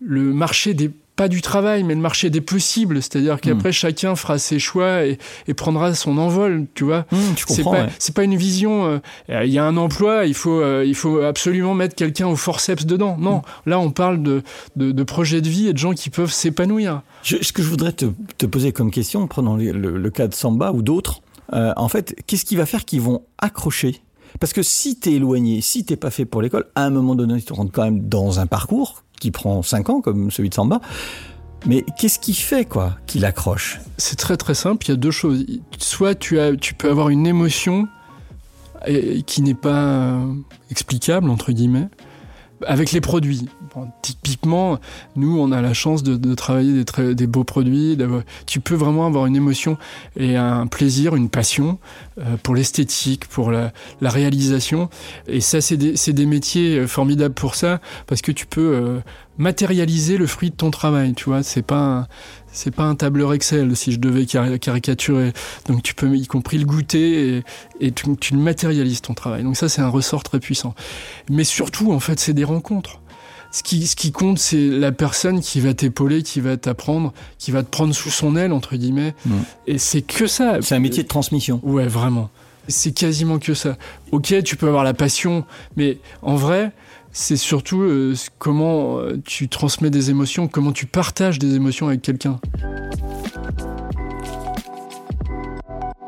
le 0.00 0.32
marché 0.32 0.74
des 0.74 0.90
pas 1.22 1.28
du 1.28 1.40
travail, 1.40 1.84
mais 1.84 1.94
le 1.94 2.00
marché 2.00 2.30
des 2.30 2.40
possibles. 2.40 2.96
C'est-à-dire 2.96 3.40
qu'après, 3.40 3.68
mmh. 3.68 3.72
chacun 3.72 4.16
fera 4.16 4.38
ses 4.38 4.58
choix 4.58 5.04
et, 5.06 5.18
et, 5.46 5.54
prendra 5.54 5.94
son 5.94 6.18
envol, 6.18 6.66
tu 6.74 6.82
vois. 6.82 7.06
Mmh, 7.12 7.16
c'est 7.46 7.62
pas, 7.62 7.70
ouais. 7.70 7.88
pas 8.12 8.24
une 8.24 8.34
vision, 8.34 9.00
il 9.28 9.34
euh, 9.36 9.44
y 9.44 9.56
a 9.56 9.64
un 9.64 9.76
emploi, 9.76 10.26
il 10.26 10.34
faut, 10.34 10.60
euh, 10.60 10.82
il 10.84 10.96
faut 10.96 11.20
absolument 11.20 11.74
mettre 11.74 11.94
quelqu'un 11.94 12.26
au 12.26 12.34
forceps 12.34 12.86
dedans. 12.86 13.16
Non, 13.20 13.36
mmh. 13.36 13.70
là, 13.70 13.78
on 13.78 13.92
parle 13.92 14.20
de, 14.20 14.42
de, 14.74 14.90
de, 14.90 15.02
projets 15.04 15.40
de 15.40 15.48
vie 15.48 15.68
et 15.68 15.72
de 15.72 15.78
gens 15.78 15.92
qui 15.92 16.10
peuvent 16.10 16.32
s'épanouir. 16.32 17.02
Ce 17.22 17.52
que 17.52 17.62
je 17.62 17.68
voudrais 17.68 17.92
te, 17.92 18.06
te, 18.36 18.46
poser 18.46 18.72
comme 18.72 18.90
question, 18.90 19.28
prenant 19.28 19.54
le, 19.54 19.70
le, 19.70 19.96
le 19.96 20.10
cas 20.10 20.26
de 20.26 20.34
Samba 20.34 20.72
ou 20.72 20.82
d'autres, 20.82 21.22
euh, 21.52 21.72
en 21.76 21.86
fait, 21.86 22.16
qu'est-ce 22.26 22.44
qui 22.44 22.56
va 22.56 22.66
faire 22.66 22.84
qu'ils 22.84 23.00
vont 23.00 23.22
accrocher? 23.38 24.00
Parce 24.40 24.52
que 24.52 24.64
si 24.64 24.96
t'es 24.96 25.12
éloigné, 25.12 25.60
si 25.60 25.84
t'es 25.84 25.94
pas 25.94 26.10
fait 26.10 26.24
pour 26.24 26.42
l'école, 26.42 26.64
à 26.74 26.84
un 26.84 26.90
moment 26.90 27.14
donné, 27.14 27.40
tu 27.40 27.52
rentres 27.52 27.70
quand 27.70 27.84
même 27.84 28.08
dans 28.08 28.40
un 28.40 28.48
parcours 28.48 29.04
qui 29.22 29.30
prend 29.30 29.62
5 29.62 29.88
ans, 29.88 30.00
comme 30.00 30.32
celui 30.32 30.48
de 30.48 30.54
Samba. 30.54 30.80
Mais 31.64 31.84
qu'est-ce 31.96 32.18
qui 32.18 32.34
fait 32.34 32.64
quoi 32.64 32.96
qu'il 33.06 33.24
accroche? 33.24 33.80
C'est 33.96 34.16
très 34.16 34.36
très 34.36 34.54
simple, 34.54 34.84
il 34.86 34.88
y 34.88 34.92
a 34.92 34.96
deux 34.96 35.12
choses. 35.12 35.46
Soit 35.78 36.16
tu, 36.16 36.40
as, 36.40 36.56
tu 36.56 36.74
peux 36.74 36.90
avoir 36.90 37.08
une 37.08 37.24
émotion 37.24 37.86
qui 39.26 39.42
n'est 39.42 39.54
pas 39.54 40.18
explicable, 40.72 41.30
entre 41.30 41.52
guillemets, 41.52 41.88
avec 42.66 42.92
les 42.92 43.00
produits. 43.00 43.48
Typiquement, 44.02 44.78
nous, 45.16 45.38
on 45.38 45.52
a 45.52 45.62
la 45.62 45.74
chance 45.74 46.02
de, 46.02 46.16
de 46.16 46.34
travailler 46.34 46.72
des, 46.72 46.84
très, 46.84 47.14
des, 47.14 47.26
beaux 47.26 47.44
produits. 47.44 47.96
Tu 48.46 48.60
peux 48.60 48.74
vraiment 48.74 49.06
avoir 49.06 49.26
une 49.26 49.36
émotion 49.36 49.78
et 50.16 50.36
un 50.36 50.66
plaisir, 50.66 51.16
une 51.16 51.30
passion 51.30 51.78
euh, 52.18 52.36
pour 52.42 52.54
l'esthétique, 52.54 53.26
pour 53.28 53.50
la, 53.50 53.72
la, 54.00 54.10
réalisation. 54.10 54.90
Et 55.26 55.40
ça, 55.40 55.60
c'est 55.60 55.76
des, 55.76 55.94
des, 55.94 56.26
métiers 56.26 56.86
formidables 56.86 57.34
pour 57.34 57.54
ça, 57.54 57.80
parce 58.06 58.20
que 58.22 58.32
tu 58.32 58.46
peux 58.46 58.74
euh, 58.74 59.00
matérialiser 59.38 60.16
le 60.18 60.26
fruit 60.26 60.50
de 60.50 60.56
ton 60.56 60.70
travail. 60.70 61.14
Tu 61.14 61.24
vois, 61.24 61.42
c'est 61.42 61.62
pas 61.62 62.08
c'est 62.52 62.70
pas 62.70 62.84
un 62.84 62.94
tableur 62.94 63.32
Excel 63.32 63.74
si 63.74 63.92
je 63.92 63.98
devais 63.98 64.26
caricaturer. 64.26 65.32
Donc 65.66 65.82
tu 65.82 65.94
peux 65.94 66.14
y 66.14 66.26
compris 66.26 66.58
le 66.58 66.66
goûter 66.66 67.36
et, 67.36 67.42
et 67.80 67.92
tu, 67.92 68.14
tu, 68.16 68.34
le 68.34 68.40
matérialises 68.40 69.00
ton 69.00 69.14
travail. 69.14 69.42
Donc 69.42 69.56
ça 69.56 69.68
c'est 69.68 69.80
un 69.80 69.88
ressort 69.88 70.22
très 70.22 70.38
puissant. 70.38 70.74
Mais 71.30 71.44
surtout 71.44 71.92
en 71.92 72.00
fait 72.00 72.20
c'est 72.20 72.34
des 72.34 72.44
rencontres. 72.44 73.00
Ce 73.50 73.62
qui, 73.62 73.86
ce 73.86 73.96
qui 73.96 74.12
compte 74.12 74.38
c'est 74.38 74.68
la 74.68 74.92
personne 74.92 75.40
qui 75.40 75.60
va 75.60 75.74
t'épauler, 75.74 76.22
qui 76.22 76.40
va 76.40 76.56
t'apprendre, 76.56 77.12
qui 77.38 77.50
va 77.50 77.62
te 77.62 77.68
prendre 77.68 77.94
sous 77.94 78.10
son 78.10 78.36
aile 78.36 78.52
entre 78.52 78.76
guillemets. 78.76 79.14
Mmh. 79.26 79.32
Et 79.66 79.78
c'est 79.78 80.02
que 80.02 80.26
ça. 80.26 80.58
C'est 80.60 80.74
un 80.74 80.80
métier 80.80 81.02
de 81.02 81.08
transmission. 81.08 81.60
Ouais 81.62 81.86
vraiment. 81.86 82.30
C'est 82.68 82.92
quasiment 82.92 83.38
que 83.38 83.54
ça. 83.54 83.76
Ok 84.10 84.34
tu 84.44 84.56
peux 84.56 84.68
avoir 84.68 84.84
la 84.84 84.94
passion, 84.94 85.44
mais 85.76 85.98
en 86.20 86.36
vrai 86.36 86.72
c'est 87.12 87.36
surtout 87.36 87.82
euh, 87.82 88.14
comment 88.38 88.98
euh, 88.98 89.20
tu 89.24 89.48
transmets 89.48 89.90
des 89.90 90.10
émotions, 90.10 90.48
comment 90.48 90.72
tu 90.72 90.86
partages 90.86 91.38
des 91.38 91.54
émotions 91.54 91.88
avec 91.88 92.02
quelqu'un. 92.02 92.40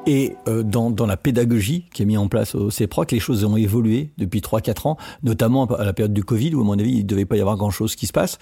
Et 0.07 0.37
euh, 0.49 0.63
dans, 0.63 0.91
dans, 0.91 1.07
la 1.07 1.17
pédagogie 1.17 1.87
qui 1.95 2.03
est 2.03 2.05
mise 2.05 2.19
en 2.19 2.29
place 2.29 2.55
au 2.55 2.71
CEPROC, 2.71 3.13
les 3.13 3.21
choses 3.21 3.45
ont 3.45 3.57
évolué 3.57 4.11
depuis 4.19 4.41
3-4 4.41 4.89
ans, 4.89 4.97
notamment 5.23 5.65
à 5.65 5.85
la 5.85 5.93
période 5.95 6.13
du 6.13 6.25
Covid, 6.25 6.55
où 6.55 6.61
à 6.61 6.65
mon 6.65 6.79
avis, 6.79 6.93
il 6.93 7.03
ne 7.03 7.09
devait 7.09 7.25
pas 7.25 7.37
y 7.37 7.41
avoir 7.41 7.57
grand-chose 7.57 7.97
qui 7.97 8.07
se 8.07 8.13
passe. 8.13 8.39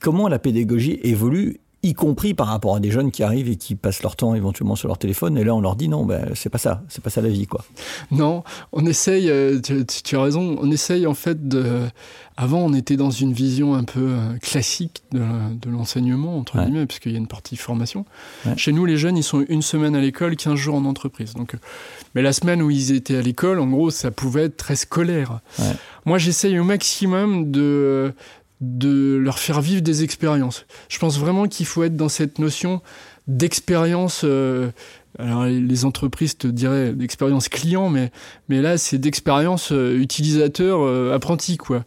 Comment 0.00 0.28
la 0.28 0.38
pédagogie 0.38 0.98
évolue 1.02 1.60
y 1.86 1.94
compris 1.94 2.34
par 2.34 2.48
rapport 2.48 2.76
à 2.76 2.80
des 2.80 2.90
jeunes 2.90 3.10
qui 3.10 3.22
arrivent 3.22 3.48
et 3.48 3.56
qui 3.56 3.74
passent 3.74 4.02
leur 4.02 4.16
temps 4.16 4.34
éventuellement 4.34 4.76
sur 4.76 4.88
leur 4.88 4.98
téléphone 4.98 5.38
et 5.38 5.44
là 5.44 5.54
on 5.54 5.60
leur 5.60 5.76
dit 5.76 5.88
non 5.88 6.04
ben 6.04 6.30
c'est 6.34 6.50
pas 6.50 6.58
ça 6.58 6.82
c'est 6.88 7.02
pas 7.02 7.10
ça 7.10 7.20
la 7.20 7.28
vie 7.28 7.46
quoi 7.46 7.64
non 8.10 8.42
on 8.72 8.84
essaye 8.86 9.30
euh, 9.30 9.60
tu, 9.60 9.84
tu, 9.86 10.16
as 10.16 10.22
raison 10.22 10.56
on 10.60 10.70
essaye 10.70 11.06
en 11.06 11.14
fait 11.14 11.48
de 11.48 11.82
avant 12.36 12.58
on 12.58 12.72
était 12.74 12.96
dans 12.96 13.10
une 13.10 13.32
vision 13.32 13.74
un 13.74 13.84
peu 13.84 14.08
euh, 14.10 14.38
classique 14.38 15.02
de, 15.12 15.20
de 15.60 15.70
l'enseignement 15.70 16.38
entre 16.38 16.58
ouais. 16.58 16.64
guillemets 16.64 16.86
puisqu'il 16.86 17.12
y 17.12 17.14
a 17.14 17.18
une 17.18 17.28
partie 17.28 17.56
formation 17.56 18.04
ouais. 18.44 18.56
chez 18.56 18.72
nous 18.72 18.84
les 18.84 18.96
jeunes 18.96 19.16
ils 19.16 19.24
sont 19.24 19.44
une 19.48 19.62
semaine 19.62 19.94
à 19.94 20.00
l'école 20.00 20.36
15 20.36 20.54
jours 20.56 20.74
en 20.74 20.84
entreprise 20.84 21.34
donc 21.34 21.54
euh, 21.54 21.58
mais 22.14 22.22
la 22.22 22.32
semaine 22.32 22.62
où 22.62 22.70
ils 22.70 22.92
étaient 22.92 23.16
à 23.16 23.22
l'école 23.22 23.60
en 23.60 23.66
gros 23.66 23.90
ça 23.90 24.10
pouvait 24.10 24.44
être 24.44 24.56
très 24.56 24.76
scolaire 24.76 25.40
ouais. 25.58 25.72
moi 26.04 26.18
j'essaye 26.18 26.58
au 26.58 26.64
maximum 26.64 27.50
de 27.50 28.12
de 28.60 29.16
leur 29.16 29.38
faire 29.38 29.60
vivre 29.60 29.82
des 29.82 30.02
expériences. 30.02 30.66
Je 30.88 30.98
pense 30.98 31.18
vraiment 31.18 31.46
qu'il 31.46 31.66
faut 31.66 31.82
être 31.82 31.96
dans 31.96 32.08
cette 32.08 32.38
notion 32.38 32.80
d'expérience. 33.26 34.22
Euh, 34.24 34.70
alors 35.18 35.44
les 35.44 35.84
entreprises 35.84 36.36
te 36.36 36.46
diraient 36.46 36.92
d'expérience 36.92 37.48
client, 37.48 37.88
mais, 37.88 38.10
mais 38.48 38.60
là 38.60 38.78
c'est 38.78 38.98
d'expérience 38.98 39.72
euh, 39.72 39.98
utilisateur 39.98 40.80
euh, 40.80 41.14
apprenti. 41.14 41.56
Quoi. 41.56 41.84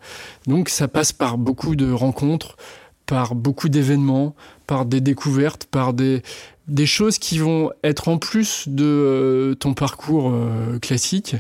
Donc 0.47 0.69
ça 0.69 0.87
passe 0.87 1.11
par 1.11 1.37
beaucoup 1.37 1.75
de 1.75 1.91
rencontres, 1.91 2.57
par 3.05 3.35
beaucoup 3.35 3.69
d'événements, 3.69 4.35
par 4.67 4.85
des 4.85 5.01
découvertes, 5.01 5.65
par 5.65 5.93
des, 5.93 6.21
des 6.67 6.85
choses 6.85 7.17
qui 7.17 7.39
vont 7.39 7.71
être 7.83 8.07
en 8.09 8.17
plus 8.17 8.67
de 8.67 9.55
ton 9.59 9.73
parcours 9.73 10.31
classique 10.81 11.35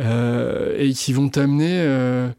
et 0.00 0.92
qui 0.94 1.12
vont 1.12 1.28
t'amener 1.28 2.32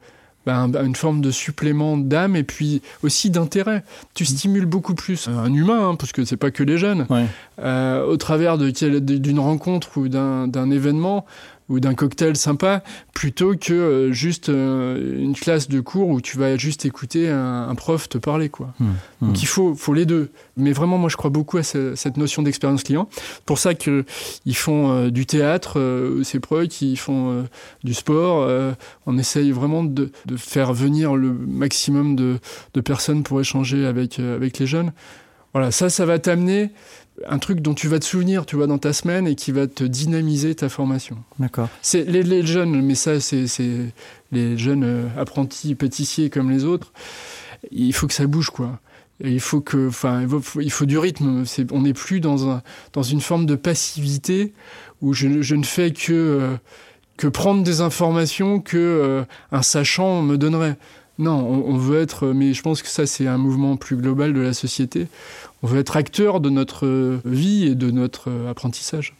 ben, 0.45 0.71
une 0.83 0.95
forme 0.95 1.21
de 1.21 1.31
supplément 1.31 1.97
d'âme 1.97 2.35
et 2.35 2.43
puis 2.43 2.81
aussi 3.03 3.29
d'intérêt. 3.29 3.83
Tu 4.13 4.23
mmh. 4.23 4.27
stimules 4.27 4.65
beaucoup 4.65 4.95
plus 4.95 5.27
un 5.27 5.53
humain, 5.53 5.89
hein, 5.89 5.95
parce 5.95 6.11
que 6.11 6.25
c'est 6.25 6.37
pas 6.37 6.51
que 6.51 6.63
les 6.63 6.77
jeunes, 6.77 7.05
euh, 7.59 8.05
au 8.05 8.17
travers 8.17 8.57
d'une 8.57 9.39
rencontre 9.39 9.97
ou 9.97 10.07
d'un 10.07 10.71
événement 10.71 11.25
ou 11.67 11.79
d'un 11.79 11.95
cocktail 11.95 12.35
sympa 12.35 12.83
plutôt 13.13 13.55
que 13.55 13.73
euh, 13.73 14.11
juste 14.11 14.49
euh, 14.49 15.21
une 15.21 15.33
classe 15.33 15.67
de 15.67 15.79
cours 15.79 16.09
où 16.09 16.21
tu 16.21 16.37
vas 16.37 16.57
juste 16.57 16.85
écouter 16.85 17.27
un, 17.29 17.73
prof 17.75 18.07
te 18.07 18.17
parler 18.17 18.49
quoi. 18.49 18.73
Mmh, 18.79 18.85
mmh. 18.85 19.27
Donc 19.27 19.41
il 19.41 19.47
faut 19.47 19.75
faut 19.75 19.93
les 19.93 20.05
deux. 20.05 20.29
Mais 20.57 20.71
vraiment 20.71 20.97
moi 20.97 21.09
je 21.09 21.17
crois 21.17 21.31
beaucoup 21.31 21.57
à 21.57 21.63
cette 21.63 22.17
notion 22.17 22.43
d'expérience 22.43 22.83
client. 22.83 23.09
Pour 23.45 23.57
ça 23.57 23.73
que 23.73 24.05
ils 24.45 24.55
font 24.55 24.91
euh, 24.91 25.09
du 25.09 25.25
théâtre, 25.25 25.81
c'est 26.23 26.39
pro 26.39 26.65
qui 26.67 26.95
font 26.95 27.45
du 27.83 27.93
sport. 27.93 28.47
on 29.05 29.17
essaye 29.17 29.51
vraiment 29.51 29.83
de, 29.83 30.11
de, 30.25 30.37
faire 30.37 30.73
venir 30.73 31.15
le 31.15 31.33
maximum 31.33 32.15
de, 32.15 32.39
de 32.73 32.81
personnes 32.81 33.23
pour 33.23 33.41
échanger 33.41 33.85
avec 33.85 34.19
avec 34.19 34.59
les 34.59 34.67
jeunes. 34.67 34.91
Voilà, 35.53 35.71
ça 35.71 35.89
ça 35.89 36.05
va 36.05 36.19
t'amener 36.19 36.71
un 37.27 37.39
truc 37.39 37.61
dont 37.61 37.73
tu 37.73 37.87
vas 37.87 37.99
te 37.99 38.05
souvenir, 38.05 38.45
tu 38.45 38.55
vois, 38.55 38.67
dans 38.67 38.77
ta 38.77 38.93
semaine 38.93 39.27
et 39.27 39.35
qui 39.35 39.51
va 39.51 39.67
te 39.67 39.83
dynamiser 39.83 40.55
ta 40.55 40.69
formation. 40.69 41.17
D'accord. 41.39 41.69
C'est 41.81 42.03
les, 42.03 42.45
jeunes, 42.45 42.81
mais 42.81 42.95
ça, 42.95 43.19
c'est 43.19 43.45
les 44.31 44.57
jeunes 44.57 44.83
euh, 44.83 45.07
apprentis 45.17 45.75
pâtissiers 45.75 46.29
comme 46.29 46.51
les 46.51 46.65
autres. 46.65 46.91
Il 47.71 47.93
faut 47.93 48.07
que 48.07 48.13
ça 48.13 48.27
bouge, 48.27 48.49
quoi. 48.49 48.79
il 49.23 49.39
faut 49.39 49.61
que, 49.61 49.87
enfin, 49.87 50.27
il 50.59 50.71
faut 50.71 50.85
du 50.85 50.97
rythme. 50.97 51.43
on 51.71 51.81
n'est 51.81 51.93
plus 51.93 52.19
dans 52.19 52.49
un, 52.49 52.61
dans 52.93 53.03
une 53.03 53.21
forme 53.21 53.45
de 53.45 53.55
passivité 53.55 54.53
où 55.01 55.13
je, 55.13 55.27
ne 55.27 55.63
fais 55.63 55.91
que 55.91 56.13
euh, 56.13 56.57
que 57.17 57.27
prendre 57.27 57.63
des 57.63 57.81
informations 57.81 58.59
que 58.59 58.77
euh, 58.77 59.23
un 59.51 59.61
sachant 59.61 60.21
me 60.21 60.37
donnerait. 60.37 60.77
Non, 61.17 61.47
on, 61.47 61.77
veut 61.77 62.01
être, 62.01 62.27
mais 62.27 62.53
je 62.53 62.61
pense 62.61 62.81
que 62.81 62.89
ça 62.89 63.05
c'est 63.05 63.25
un 63.25 63.37
mouvement 63.37 63.77
plus 63.77 63.95
global 63.95 64.33
de 64.33 64.41
la 64.41 64.53
société. 64.53 65.07
On 65.63 65.67
veut 65.67 65.79
être 65.79 65.95
acteur 65.95 66.41
de 66.41 66.49
notre 66.49 67.19
vie 67.23 67.67
et 67.67 67.75
de 67.75 67.89
notre 67.89 68.31
apprentissage. 68.49 69.15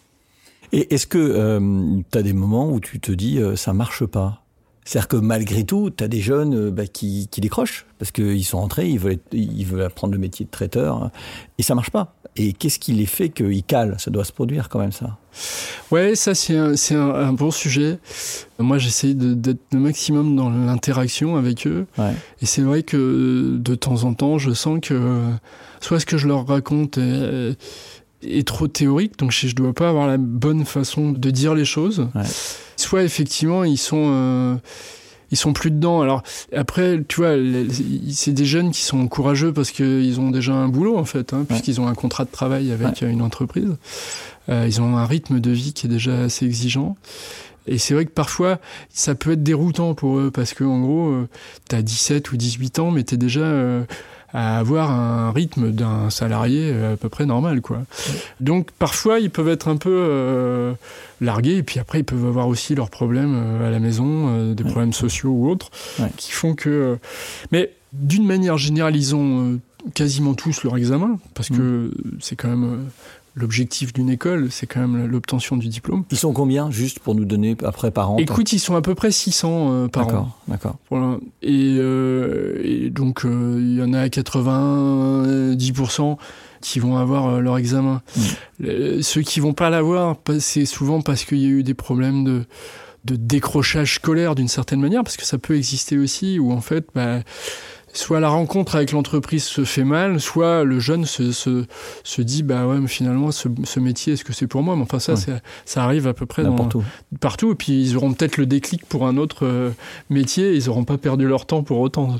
Et 0.74 0.94
est-ce 0.94 1.08
que 1.08 1.18
euh, 1.18 2.02
tu 2.12 2.18
as 2.18 2.22
des 2.22 2.34
moments 2.34 2.70
où 2.72 2.80
tu 2.80 3.00
te 3.00 3.12
dis 3.12 3.40
euh, 3.40 3.56
ça 3.56 3.74
marche 3.74 4.06
pas? 4.06 4.45
C'est-à-dire 4.86 5.08
que 5.08 5.18
malgré 5.18 5.64
tout, 5.64 5.90
tu 5.90 6.04
as 6.04 6.08
des 6.08 6.22
jeunes 6.22 6.56
euh, 6.56 6.72
bah, 6.72 6.86
qui, 6.86 7.28
décrochent 7.38 7.88
parce 7.98 8.12
qu'ils 8.12 8.46
sont 8.46 8.60
entrés, 8.60 8.88
ils 8.88 9.00
veulent, 9.00 9.18
ils 9.32 9.66
veulent 9.66 9.82
apprendre 9.82 10.14
le 10.14 10.20
métier 10.20 10.46
de 10.46 10.52
traiteur 10.52 11.10
et 11.58 11.64
ça 11.64 11.74
marche 11.74 11.90
pas. 11.90 12.16
Et 12.36 12.54
qu'est-ce 12.54 12.78
qui 12.80 12.92
les 12.92 13.06
fait 13.06 13.30
qu'ils 13.30 13.64
calent? 13.64 13.96
Ça 13.98 14.12
doit 14.12 14.26
se 14.26 14.32
produire 14.32 14.70
quand 14.70 14.80
même, 14.80 14.92
ça. 14.92 15.18
Ouais, 15.90 16.16
ça, 16.16 16.36
c'est 16.36 16.56
un, 16.56 16.76
un, 16.94 17.34
bon 17.34 17.50
sujet. 17.50 17.98
Moi, 18.60 18.78
j'essaie 18.78 19.14
d'être 19.14 19.62
le 19.72 19.80
maximum 19.80 20.36
dans 20.36 20.50
l'interaction 20.50 21.38
avec 21.38 21.66
eux. 21.66 21.88
Et 22.42 22.46
c'est 22.46 22.62
vrai 22.62 22.84
que 22.84 23.58
de 23.58 23.76
temps 23.76 24.04
en 24.04 24.14
temps, 24.14 24.38
je 24.38 24.52
sens 24.52 24.80
que 24.82 25.24
soit 25.80 26.02
ce 26.02 26.06
que 26.06 26.18
je 26.18 26.28
leur 26.28 26.46
raconte 26.46 26.98
est, 26.98 27.58
est 28.22 28.48
trop 28.48 28.68
théorique, 28.68 29.18
donc 29.18 29.32
je 29.32 29.48
ne 29.48 29.52
dois 29.54 29.74
pas 29.74 29.90
avoir 29.90 30.08
la 30.08 30.18
bonne 30.18 30.66
façon 30.66 31.12
de 31.12 31.32
dire 31.32 31.56
les 31.56 31.66
choses. 31.66 32.10
Soit 32.76 33.04
effectivement, 33.04 33.64
ils 33.64 33.78
sont. 33.78 34.12
Euh, 34.14 34.56
ils 35.32 35.38
sont 35.38 35.54
plus 35.54 35.72
dedans. 35.72 36.02
Alors 36.02 36.24
après, 36.56 37.02
tu 37.08 37.18
vois, 37.18 37.34
c'est 38.12 38.32
des 38.32 38.46
jeunes 38.46 38.72
qui 38.72 38.82
sont 38.82 39.08
courageux 39.08 39.52
parce 39.52 39.72
qu'ils 39.72 40.20
ont 40.20 40.30
déjà 40.30 40.54
un 40.54 40.68
boulot 40.68 40.98
en 40.98 41.04
fait, 41.04 41.34
hein, 41.34 41.46
puisqu'ils 41.48 41.82
ont 41.82 41.88
un 41.88 41.96
contrat 41.96 42.26
de 42.26 42.32
travail 42.32 42.72
avec 42.72 43.02
une 43.02 43.22
entreprise. 43.22 43.76
Euh, 44.50 44.66
ils 44.68 44.82
ont 44.82 44.98
un 44.98 45.06
rythme 45.06 45.40
de 45.40 45.52
vie 45.52 45.74
qui 45.74 45.88
est 45.88 45.90
déjà 45.90 46.22
assez 46.22 46.46
exigeant. 46.46 46.96
Et 47.68 47.80
c'est 47.80 47.96
vrai 47.96 48.06
que 48.06 48.12
parfois, 48.12 48.60
ça 48.90 49.16
peut 49.16 49.32
être 49.32 49.44
déroutant 49.44 49.96
pour 49.96 50.20
eux 50.20 50.30
parce 50.32 50.54
que 50.54 50.64
en 50.64 50.80
gros, 50.80 51.10
euh, 51.10 51.28
tu 51.70 51.76
as 51.76 51.82
17 51.82 52.32
ou 52.32 52.38
18 52.38 52.80
ans, 52.80 52.92
mais 52.92 53.04
tu 53.04 53.16
es 53.16 53.18
déjà 53.18 53.42
euh, 53.42 53.84
à 54.34 54.58
avoir 54.58 54.92
un 54.92 55.32
rythme 55.32 55.72
d'un 55.72 56.10
salarié 56.10 56.74
à 56.74 56.98
peu 56.98 57.10
près 57.10 57.26
normal, 57.26 57.62
quoi. 57.62 57.84
Donc 58.40 58.72
parfois, 58.72 59.20
ils 59.20 59.30
peuvent 59.30 59.48
être 59.48 59.68
un 59.68 59.78
peu 59.78 60.76
largués 61.22 61.58
et 61.58 61.64
puis 61.64 61.80
après, 61.80 62.00
ils 62.00 62.06
peuvent 62.06 62.26
avoir 62.26 62.48
aussi 62.48 62.76
leurs 62.76 62.90
problèmes 62.90 63.62
à 63.64 63.70
la 63.70 63.80
maison, 63.80 64.54
des 64.54 64.64
problèmes 64.64 64.94
sociaux 64.94 65.32
ou 65.32 65.50
autres, 65.50 65.70
qui 66.18 66.32
font 66.32 66.56
que. 66.56 66.98
mais 67.52 67.72
d'une 67.94 68.26
manière 68.26 68.58
générale, 68.58 68.96
ils 68.96 69.16
ont 69.16 69.60
quasiment 69.94 70.34
tous 70.34 70.64
leur 70.64 70.78
examen 70.78 71.18
parce 71.34 71.50
mm. 71.50 71.58
que 71.58 71.92
c'est 72.20 72.36
quand 72.36 72.50
même 72.50 72.90
l'objectif 73.36 73.94
d'une 73.94 74.10
école, 74.10 74.50
c'est 74.50 74.66
quand 74.66 74.80
même 74.80 75.06
l'obtention 75.06 75.58
du 75.58 75.68
diplôme. 75.68 76.06
Ils 76.10 76.18
sont 76.18 76.34
combien, 76.34 76.72
juste 76.72 76.98
pour 77.00 77.14
nous 77.16 77.26
donner 77.26 77.58
après 77.64 77.92
par 77.92 78.12
an 78.12 78.18
Écoute, 78.18 78.54
ils 78.54 78.60
sont 78.60 78.76
à 78.76 78.82
peu 78.82 78.96
près 78.96 79.12
600 79.12 79.72
euh, 79.72 79.88
par 79.88 80.08
an. 80.16 80.32
D'accord, 80.48 80.78
voilà. 80.90 81.18
et, 81.42 81.76
euh, 81.78 82.62
et, 82.64 82.90
donc, 82.90 83.26
euh, 83.26 83.58
il 83.60 83.76
y 83.76 83.84
en 83.84 83.94
a 83.94 84.08
90% 84.08 86.18
qui 86.62 86.80
vont 86.80 86.98
avoir 86.98 87.42
leur 87.42 87.58
examen. 87.58 88.02
Mm. 88.16 88.22
ceux 89.02 89.22
qui 89.22 89.40
vont 89.40 89.54
pas 89.54 89.70
l'avoir, 89.70 90.16
c'est 90.40 90.66
souvent 90.66 91.02
parce 91.02 91.26
qu'il 91.26 91.38
y 91.40 91.46
a 91.46 91.50
eu 91.50 91.64
des 91.64 91.76
problèmes 91.76 92.24
de 92.24 92.46
de 93.06 93.16
décrochage 93.16 93.96
scolaire 93.96 94.36
d'une 94.36 94.48
certaine 94.48 94.82
manière, 94.82 95.04
parce 95.04 95.16
que 95.16 95.26
ça 95.26 95.38
peut 95.38 95.56
exister 95.56 95.98
aussi, 95.98 96.40
où 96.40 96.52
en 96.52 96.62
fait, 96.62 96.88
bah, 96.96 97.20
soit 97.98 98.20
la 98.20 98.30
rencontre 98.30 98.76
avec 98.76 98.92
l'entreprise 98.92 99.44
se 99.46 99.64
fait 99.64 99.84
mal, 99.84 100.20
soit 100.20 100.64
le 100.64 100.80
jeune 100.80 101.06
se, 101.06 101.32
se, 101.32 101.66
se 102.04 102.22
dit 102.22 102.44
bah 102.44 102.68
ouais 102.68 102.80
mais 102.80 102.88
finalement 102.88 103.32
ce, 103.32 103.48
ce 103.64 103.80
métier 103.80 104.14
est-ce 104.14 104.24
que 104.24 104.34
c'est 104.34 104.48
pour 104.48 104.64
moi? 104.64 104.76
Mais 104.76 104.82
enfin 104.82 105.00
ça 105.00 105.16
ça 105.66 105.84
arrive 105.84 106.08
à 106.08 106.14
peu 106.14 106.26
près 106.26 106.44
partout 106.44 106.84
partout. 107.20 107.52
Et 107.52 107.56
puis 107.56 107.82
ils 107.82 107.98
auront 107.98 108.14
peut-être 108.14 108.38
le 108.38 108.46
déclic 108.46 108.86
pour 108.86 109.08
un 109.08 109.18
autre 109.18 109.46
euh, 109.46 109.72
métier. 110.10 110.54
Ils 110.54 110.66
n'auront 110.66 110.84
pas 110.84 110.98
perdu 110.98 111.28
leur 111.28 111.46
temps 111.46 111.64
pour 111.64 111.80
autant. 111.80 112.18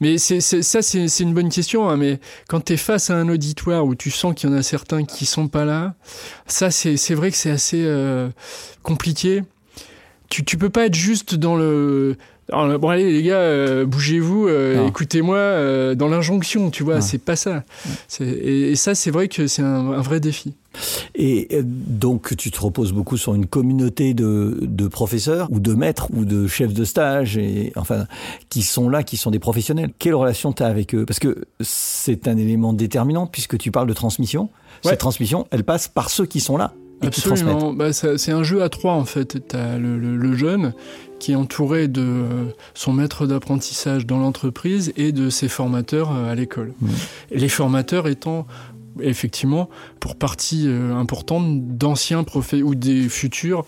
Mais 0.00 0.18
c'est 0.18 0.40
ça 0.40 0.82
c'est 0.82 1.20
une 1.20 1.34
bonne 1.34 1.50
question 1.50 1.88
hein, 1.88 1.96
mais 1.96 2.18
quand 2.48 2.64
tu 2.64 2.72
es 2.72 2.76
face 2.76 3.10
à 3.10 3.16
un 3.16 3.28
auditoire 3.28 3.84
où 3.84 3.94
tu 3.94 4.10
sens 4.10 4.34
qu'il 4.34 4.48
y 4.48 4.52
en 4.52 4.56
a 4.56 4.62
certains 4.62 5.04
qui 5.04 5.26
sont 5.26 5.48
pas 5.48 5.64
là 5.64 5.94
ça 6.46 6.70
c'est 6.70 7.14
vrai 7.14 7.30
que 7.30 7.36
c'est 7.36 7.50
assez 7.50 7.82
euh, 7.84 8.28
compliqué. 8.82 9.42
Tu, 10.28 10.44
tu 10.44 10.56
peux 10.56 10.70
pas 10.70 10.86
être 10.86 10.94
juste 10.94 11.34
dans 11.34 11.56
le 11.56 12.16
bon 12.50 12.88
allez 12.88 13.12
les 13.12 13.22
gars, 13.22 13.38
euh, 13.38 13.84
bougez-vous, 13.84 14.48
euh, 14.48 14.86
écoutez-moi 14.86 15.36
euh, 15.36 15.94
dans 15.94 16.08
l'injonction, 16.08 16.70
tu 16.70 16.82
vois, 16.82 17.00
c'est 17.00 17.18
pas 17.18 17.36
ça. 17.36 17.64
Et, 18.20 18.76
ça, 18.76 18.94
c'est 18.94 19.10
vrai 19.10 19.28
que 19.28 19.46
c'est 19.46 19.62
un, 19.62 20.00
vrai 20.00 20.20
défi. 20.20 20.54
Et 21.14 21.48
donc, 21.62 22.36
tu 22.36 22.50
te 22.50 22.60
reposes 22.60 22.92
beaucoup 22.92 23.16
sur 23.16 23.34
une 23.34 23.46
communauté 23.46 24.14
de, 24.14 24.58
de, 24.62 24.88
professeurs 24.88 25.48
ou 25.50 25.58
de 25.60 25.74
maîtres 25.74 26.08
ou 26.12 26.24
de 26.24 26.46
chefs 26.46 26.72
de 26.72 26.84
stage, 26.84 27.36
et, 27.36 27.72
enfin, 27.76 28.06
qui 28.48 28.62
sont 28.62 28.88
là, 28.88 29.02
qui 29.02 29.16
sont 29.16 29.30
des 29.30 29.38
professionnels. 29.38 29.90
Quelle 29.98 30.14
relation 30.14 30.52
tu 30.52 30.62
as 30.62 30.66
avec 30.66 30.94
eux? 30.94 31.04
Parce 31.04 31.18
que 31.18 31.44
c'est 31.60 32.28
un 32.28 32.36
élément 32.36 32.72
déterminant 32.72 33.26
puisque 33.26 33.58
tu 33.58 33.70
parles 33.70 33.88
de 33.88 33.94
transmission. 33.94 34.48
Cette 34.82 35.00
transmission, 35.00 35.46
elle 35.50 35.64
passe 35.64 35.88
par 35.88 36.08
ceux 36.08 36.26
qui 36.26 36.40
sont 36.40 36.56
là. 36.56 36.72
Absolument. 37.02 37.72
Bah, 37.72 37.92
c'est 37.92 38.32
un 38.32 38.42
jeu 38.42 38.62
à 38.62 38.68
trois 38.68 38.92
en 38.92 39.04
fait. 39.04 39.48
Tu 39.48 39.56
as 39.56 39.78
le, 39.78 39.98
le, 39.98 40.36
jeune 40.36 40.74
qui 41.20 41.32
est 41.32 41.36
entouré 41.36 41.86
de 41.86 42.02
euh, 42.02 42.44
son 42.74 42.92
maître 42.92 43.26
d'apprentissage 43.26 44.06
dans 44.06 44.18
l'entreprise 44.18 44.92
et 44.96 45.12
de 45.12 45.30
ses 45.30 45.48
formateurs 45.48 46.10
euh, 46.10 46.32
à 46.32 46.34
l'école. 46.34 46.72
Mmh. 46.80 46.88
Les 47.30 47.48
formateurs 47.48 48.08
étant 48.08 48.46
effectivement 49.00 49.70
pour 50.00 50.16
partie 50.16 50.64
euh, 50.66 50.94
importante 50.94 51.76
d'anciens 51.76 52.24
ou 52.64 52.74
des 52.74 53.08
futurs 53.08 53.64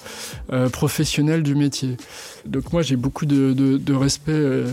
professionnels 0.72 1.44
du 1.44 1.54
métier. 1.54 1.96
Donc 2.44 2.72
moi 2.72 2.82
j'ai 2.82 2.96
beaucoup 2.96 3.26
de, 3.26 3.52
de, 3.52 3.76
de 3.76 3.94
respect 3.94 4.64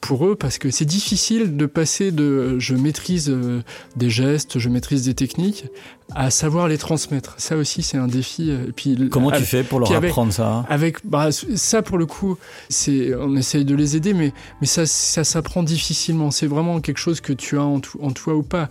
pour 0.00 0.26
eux 0.26 0.36
parce 0.36 0.58
que 0.58 0.70
c'est 0.70 0.84
difficile 0.84 1.56
de 1.56 1.66
passer 1.66 2.12
de 2.12 2.58
je 2.58 2.74
maîtrise 2.74 3.28
euh, 3.28 3.62
des 3.96 4.10
gestes, 4.10 4.58
je 4.58 4.68
maîtrise 4.68 5.04
des 5.04 5.14
techniques 5.14 5.66
à 6.14 6.30
savoir 6.30 6.68
les 6.68 6.78
transmettre. 6.78 7.34
Ça 7.38 7.56
aussi 7.56 7.82
c'est 7.82 7.98
un 7.98 8.06
défi. 8.06 8.50
Et 8.50 8.72
puis 8.74 9.08
comment 9.10 9.30
tu 9.30 9.44
fais 9.44 9.62
pour 9.62 9.80
leur 9.80 9.92
apprendre 9.92 10.32
ça 10.32 10.64
Avec 10.68 10.98
bah, 11.04 11.30
ça 11.32 11.82
pour 11.82 11.98
le 11.98 12.06
coup, 12.06 12.36
c'est 12.68 13.14
on 13.14 13.36
essaye 13.36 13.64
de 13.64 13.74
les 13.74 13.96
aider, 13.96 14.14
mais 14.14 14.32
mais 14.60 14.66
ça 14.66 14.86
ça 14.86 15.24
s'apprend 15.24 15.62
difficilement. 15.62 16.30
C'est 16.30 16.46
vraiment 16.46 16.80
quelque 16.80 16.98
chose 16.98 17.20
que 17.20 17.32
tu 17.32 17.58
as 17.58 17.64
en, 17.64 17.80
en 18.00 18.10
toi 18.12 18.34
ou 18.34 18.42
pas. 18.42 18.68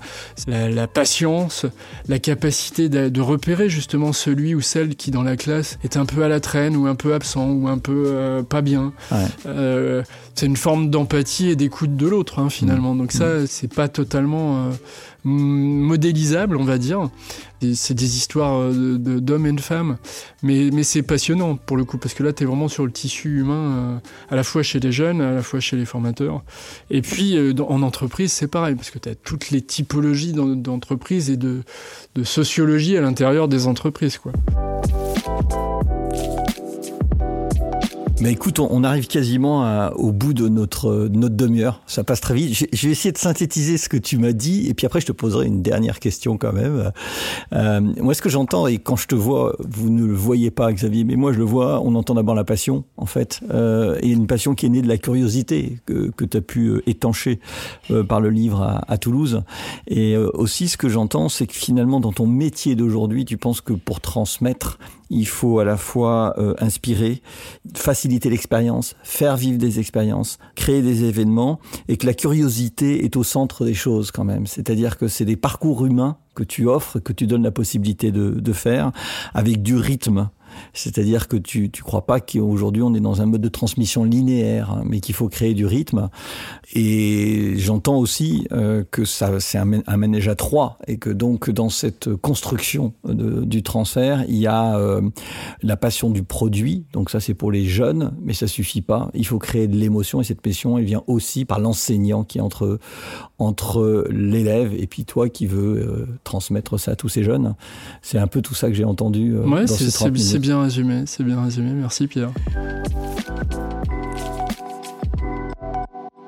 La, 0.48 0.70
la 0.70 0.88
patience, 0.88 1.66
la 2.08 2.20
capacité 2.20 2.90
de, 2.90 3.10
de, 3.10 3.22
repérer 3.22 3.70
justement 3.70 4.14
celui 4.14 4.56
ou 4.56 4.62
celle 4.62 4.96
qui 4.96 5.12
dans 5.12 5.24
la 5.24 5.36
classe 5.36 5.78
est 5.84 5.98
un 5.98 6.06
peu 6.06 6.24
à 6.24 6.28
la 6.28 6.40
traîne 6.40 6.76
ou 6.76 6.88
un 6.88 6.96
peu 6.96 7.14
absent 7.14 7.50
ou 7.50 7.68
un 7.68 7.78
peu 7.78 8.04
euh, 8.08 8.44
pas 8.44 8.62
bien. 8.62 8.94
Ouais. 9.12 9.26
Euh, 9.46 10.04
c'est 10.36 10.46
une 10.46 10.58
forme 10.58 10.90
d'empathie 10.90 11.50
et 11.50 11.56
d'écoute 11.56 11.96
de 11.96 12.08
l'autre 12.08 12.40
hein, 12.40 12.50
finalement. 12.50 12.94
Mmh. 12.94 12.98
Donc 12.98 13.12
ça, 13.12 13.26
mmh. 13.26 13.48
c'est 13.48 13.74
pas 13.74 13.88
totalement 13.88 14.58
euh, 14.58 14.72
modélisable, 15.26 16.56
on 16.56 16.64
va 16.64 16.78
dire. 16.78 17.10
C'est 17.74 17.96
des 17.96 18.18
histoires 18.18 18.60
euh, 18.60 18.98
d'hommes 18.98 19.48
et 19.48 19.52
de 19.52 19.60
femmes, 19.60 19.98
mais, 20.44 20.70
mais 20.72 20.84
c'est 20.84 21.02
passionnant 21.02 21.56
pour 21.56 21.78
le 21.78 21.84
coup, 21.84 21.98
parce 21.98 22.14
que 22.14 22.22
là, 22.22 22.32
tu 22.32 22.44
es 22.44 22.46
vraiment 22.46 22.68
sur 22.68 22.86
le 22.86 22.92
tissu 22.92 23.40
humain, 23.40 23.54
euh, 23.54 23.98
à 24.30 24.36
la 24.36 24.44
fois 24.44 24.62
chez 24.62 24.80
les 24.80 24.92
jeunes, 24.92 25.20
à 25.22 25.32
la 25.32 25.42
fois 25.42 25.60
chez 25.60 25.76
les 25.76 25.86
formateurs. 25.86 26.44
Et 26.92 27.02
puis 27.02 27.38
en 27.60 27.82
entreprise, 27.82 28.32
c'est 28.32 28.48
pareil, 28.48 28.76
parce 28.76 28.92
que 28.92 29.00
tu 29.00 29.10
as 29.10 29.16
toutes 29.16 29.50
les 29.50 29.62
typologies 29.62 30.34
d'entreprises 30.34 31.30
et 31.32 31.38
de, 31.38 31.64
de 32.14 32.24
sociologie 32.24 32.96
à 32.98 33.02
l'intérieur 33.02 33.48
des 33.48 33.68
entreprises. 33.68 34.20
quoi. 34.20 34.32
Mais 38.22 38.32
écoute, 38.32 38.60
on, 38.60 38.84
arrive 38.86 39.08
quasiment 39.08 39.90
au 39.96 40.14
bout 40.14 40.34
de 40.34 40.48
notre, 40.48 41.10
notre 41.12 41.36
demi-heure. 41.36 41.82
Ça 41.86 42.06
passe 42.06 42.22
très 42.22 42.34
vite. 42.34 42.54
Je, 42.74 42.88
vais 42.88 42.92
essayer 42.92 43.12
de 43.12 43.18
synthétiser 43.18 43.78
ce 43.78 43.90
que 43.90 43.98
tu 43.98 44.18
m'as 44.18 44.32
dit, 44.32 44.68
et 44.68 44.74
puis 44.74 44.88
après, 44.88 45.02
je 45.02 45.08
te 45.08 45.12
poserai 45.12 45.48
une 45.48 45.62
dernière 45.62 46.00
question 46.00 46.38
quand 46.38 46.54
même. 46.54 46.92
Euh, 47.52 47.82
moi, 47.82 48.14
ce 48.14 48.22
que 48.22 48.30
j'entends, 48.30 48.68
et 48.68 48.78
quand 48.78 48.96
je 48.96 49.08
te 49.08 49.16
vois, 49.16 49.56
vous 49.60 49.90
ne 49.90 50.06
le 50.06 50.14
voyez 50.14 50.50
pas, 50.50 50.72
Xavier, 50.72 51.04
mais 51.04 51.18
moi, 51.18 51.34
je 51.34 51.40
le 51.40 51.44
vois, 51.44 51.82
on 51.82 51.94
entend 51.96 52.14
d'abord 52.14 52.36
la 52.36 52.46
passion, 52.46 52.86
en 52.96 53.06
fait, 53.06 53.42
euh, 53.52 54.00
et 54.02 54.10
une 54.10 54.28
passion 54.28 54.56
qui 54.56 54.66
est 54.66 54.70
née 54.70 54.82
de 54.82 54.88
la 54.88 54.98
curiosité 54.98 55.80
que, 55.86 56.10
que 56.12 56.24
tu 56.24 56.38
as 56.38 56.42
pu 56.42 56.68
euh, 56.68 56.90
étancher 56.90 57.40
euh, 57.92 58.04
par 58.04 58.22
le 58.22 58.30
livre 58.30 58.62
à, 58.62 58.84
à 58.88 58.98
Toulouse. 58.98 59.44
Et 59.88 60.16
euh, 60.16 60.30
aussi, 60.34 60.70
ce 60.70 60.78
que 60.78 60.88
j'entends, 60.88 61.28
c'est 61.28 61.48
que 61.48 61.54
finalement, 61.54 62.00
dans 62.00 62.14
ton 62.14 62.28
métier 62.28 62.76
d'aujourd'hui, 62.76 63.26
tu 63.26 63.38
penses 63.38 63.60
que 63.60 63.74
pour 63.74 64.00
transmettre, 64.00 64.80
il 65.10 65.28
faut 65.28 65.60
à 65.60 65.66
la 65.66 65.78
fois 65.78 66.34
euh, 66.38 66.54
inspirer, 66.60 67.22
faciliter 67.76 68.30
l'expérience, 68.30 68.96
faire 69.04 69.38
vivre 69.38 69.58
des 69.58 69.80
expériences, 69.80 70.38
créer 70.56 70.82
des 70.82 71.04
événements, 71.04 71.60
et 71.88 71.98
que 71.98 72.06
la 72.06 72.14
curiosité 72.14 73.06
est 73.06 73.16
au 73.16 73.24
centre 73.24 73.66
des 73.66 73.74
choses 73.74 74.12
quand 74.12 74.24
même. 74.24 74.48
C'est-à-dire 74.48 74.98
que 74.98 75.08
c'est 75.08 75.26
des 75.26 75.38
parcours 75.38 75.86
humains 75.86 76.18
que 76.36 76.44
tu 76.44 76.68
offres, 76.68 77.00
que 77.00 77.14
tu 77.14 77.28
donnes 77.28 77.44
la 77.44 77.52
possibilité 77.52 78.12
de, 78.12 78.32
de 78.32 78.54
faire, 78.54 78.92
avec 79.34 79.62
du 79.62 79.76
rythme. 79.76 80.30
C'est-à-dire 80.74 81.28
que 81.28 81.38
tu 81.38 81.64
ne 81.64 81.82
crois 81.82 82.06
pas 82.06 82.20
qu'aujourd'hui 82.20 82.82
on 82.82 82.94
est 82.94 83.00
dans 83.00 83.22
un 83.22 83.26
mode 83.26 83.42
de 83.42 83.50
transmission 83.50 84.04
linéaire, 84.04 84.72
hein, 84.72 84.84
mais 84.86 85.00
qu'il 85.00 85.16
faut 85.16 85.28
créer 85.28 85.54
du 85.54 85.66
rythme. 85.66 86.10
Et 86.74 87.54
j'entends 87.58 87.98
aussi 87.98 88.48
euh, 88.52 88.84
que 88.90 89.06
ça 89.06 89.40
c'est 89.40 89.58
un, 89.58 89.82
un, 89.86 89.98
manège 89.98 90.28
à 90.28 90.36
trois 90.36 90.80
et 90.88 90.98
que 90.98 91.10
donc 91.10 91.50
dans 91.50 91.70
cette 91.70 92.14
construction 92.16 92.94
de, 93.04 93.44
du 93.46 93.62
transfert, 93.62 94.24
il 94.28 94.38
y 94.38 94.48
a 94.48 94.78
euh, 94.78 95.02
la 95.62 95.78
passion 95.78 96.10
du 96.10 96.24
produit. 96.24 96.86
Donc 96.94 97.10
ça 97.10 97.20
c'est 97.20 97.34
pour 97.34 97.52
les 97.52 97.66
jeunes, 97.66 98.14
mais 98.22 98.34
ça 98.34 98.48
suffit 98.48 98.82
pas. 98.82 99.10
Il 99.14 99.28
faut 99.28 99.40
créer 99.40 99.68
de 99.68 99.76
l'émotion 99.76 100.22
et 100.22 100.24
cette 100.24 100.42
passion 100.42 100.78
elle 100.78 100.86
vient 100.86 101.04
aussi 101.08 101.46
par 101.46 101.60
l'enseignant 101.60 102.24
qui 102.24 102.40
est 102.40 102.42
entre 102.42 102.80
entre 103.38 104.08
l'élève 104.10 104.74
et 104.74 104.88
puis 104.88 105.06
toi 105.06 105.30
qui 105.30 105.46
veux 105.46 105.78
euh, 105.78 106.08
transmettre 106.24 106.80
ça 106.80 106.92
à 106.92 106.96
tous 106.96 107.10
ces 107.10 107.24
jeunes. 107.24 107.56
C'est 108.02 108.18
un 108.18 108.28
peu 108.28 108.42
tout 108.42 108.56
ça 108.56 108.70
que 108.70 108.74
j'ai 108.74 108.86
entendu 108.86 109.38
ouais, 109.38 109.66
dans 109.66 109.68
ces 109.68 109.92
30 109.92 110.12
minutes 110.12 110.38
bien 110.38 110.62
résumé, 110.62 111.04
c'est 111.06 111.24
bien 111.24 111.44
résumé. 111.44 111.72
Merci 111.74 112.08
Pierre. 112.08 112.32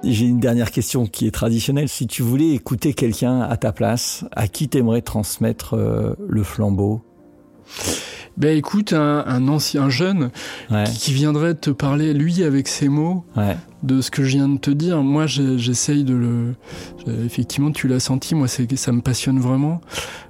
J'ai 0.03 0.25
une 0.25 0.39
dernière 0.39 0.71
question 0.71 1.07
qui 1.07 1.27
est 1.27 1.31
traditionnelle. 1.31 1.89
Si 1.89 2.07
tu 2.07 2.21
voulais 2.21 2.51
écouter 2.51 2.93
quelqu'un 2.93 3.41
à 3.41 3.57
ta 3.57 3.71
place, 3.71 4.25
à 4.31 4.47
qui 4.47 4.69
t'aimerais 4.69 5.01
transmettre 5.01 5.73
euh, 5.75 6.13
le 6.27 6.43
flambeau? 6.43 7.01
Ben 8.37 8.55
écoute, 8.55 8.93
un, 8.93 9.23
un 9.25 9.47
ancien 9.47 9.89
jeune 9.89 10.29
ouais. 10.69 10.83
qui 10.83 11.11
viendrait 11.13 11.55
te 11.55 11.71
parler, 11.71 12.13
lui, 12.13 12.43
avec 12.43 12.67
ses 12.67 12.87
mots, 12.87 13.25
ouais. 13.35 13.57
De 13.83 14.01
ce 14.01 14.11
que 14.11 14.23
je 14.23 14.37
viens 14.37 14.49
de 14.49 14.57
te 14.57 14.71
dire. 14.71 15.03
Moi, 15.03 15.27
j'essaye 15.27 16.03
de 16.03 16.13
le... 16.13 16.55
Effectivement, 17.25 17.71
tu 17.71 17.87
l'as 17.87 17.99
senti, 17.99 18.35
moi, 18.35 18.47
ça 18.47 18.91
me 18.91 19.01
passionne 19.01 19.39
vraiment. 19.39 19.81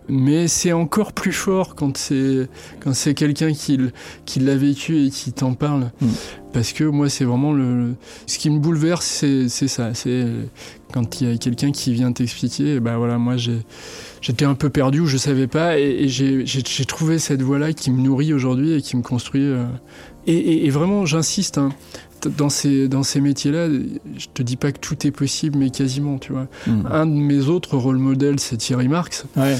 Mais 0.10 0.48
c'est 0.48 0.72
encore 0.72 1.12
plus 1.12 1.34
fort 1.34 1.76
quand 1.76 1.98
c'est 1.98 2.48
quand 2.80 2.94
c'est 2.94 3.14
quelqu'un 3.14 3.52
qui, 3.52 3.78
qui 4.26 4.40
l'a 4.40 4.56
vécu 4.56 5.06
et 5.06 5.10
qui 5.10 5.34
t'en 5.34 5.54
parle. 5.54 5.92
Mm. 6.00 6.08
Parce 6.54 6.72
que 6.72 6.86
moi, 6.86 7.10
c'est 7.10 7.26
vraiment 7.26 7.52
le... 7.52 7.96
Ce 8.26 8.38
qui 8.38 8.50
me 8.50 8.60
bouleverse, 8.60 9.06
c'est 9.06 9.68
ça. 9.68 9.94
C'est 9.94 10.26
quand 10.94 11.22
il 11.22 11.30
y 11.30 11.34
a 11.34 11.38
quelqu'un 11.38 11.72
qui 11.72 11.94
vient 11.94 12.12
t'expliquer, 12.12 12.80
ben 12.80 12.98
voilà, 12.98 13.18
moi, 13.18 13.36
j'étais 14.22 14.46
un 14.46 14.56
peu 14.56 14.70
perdu 14.70 15.02
ou 15.02 15.06
je 15.06 15.18
savais 15.18 15.48
pas 15.48 15.78
et, 15.80 16.04
et 16.04 16.08
j'ai 16.08 16.86
trouvé 16.86 17.20
cette 17.20 17.42
voie 17.42 17.60
là 17.60 17.74
qui 17.74 17.92
me 17.92 18.02
nourrit 18.02 18.34
aujourd'hui 18.34 18.74
et 18.74 18.82
qui 18.82 18.96
me 18.98 19.02
construit 19.02 19.44
euh, 19.44 19.66
et, 20.26 20.36
et, 20.36 20.66
et, 20.66 20.70
vraiment 20.70 21.06
j'insiste 21.06 21.58
hein, 21.58 21.70
dans 22.26 22.50
ces 22.50 22.88
dans 22.88 23.04
ces 23.04 23.22
métiers 23.22 23.52
là 23.52 23.68
je 23.70 24.28
te 24.34 24.42
dis 24.42 24.56
pas 24.56 24.72
que 24.72 24.80
tout 24.80 25.06
est 25.06 25.12
possible 25.12 25.58
mais 25.58 25.70
quasiment 25.70 26.18
tu 26.18 26.32
vois. 26.32 26.48
Mmh. 26.66 26.88
un 26.92 27.06
de 27.06 27.12
mes 27.12 27.48
autres 27.48 27.78
rôle 27.78 27.98
modèles 27.98 28.40
c'est 28.40 28.58
Thierry 28.58 28.88
Marx. 28.88 29.26
Ouais, 29.36 29.58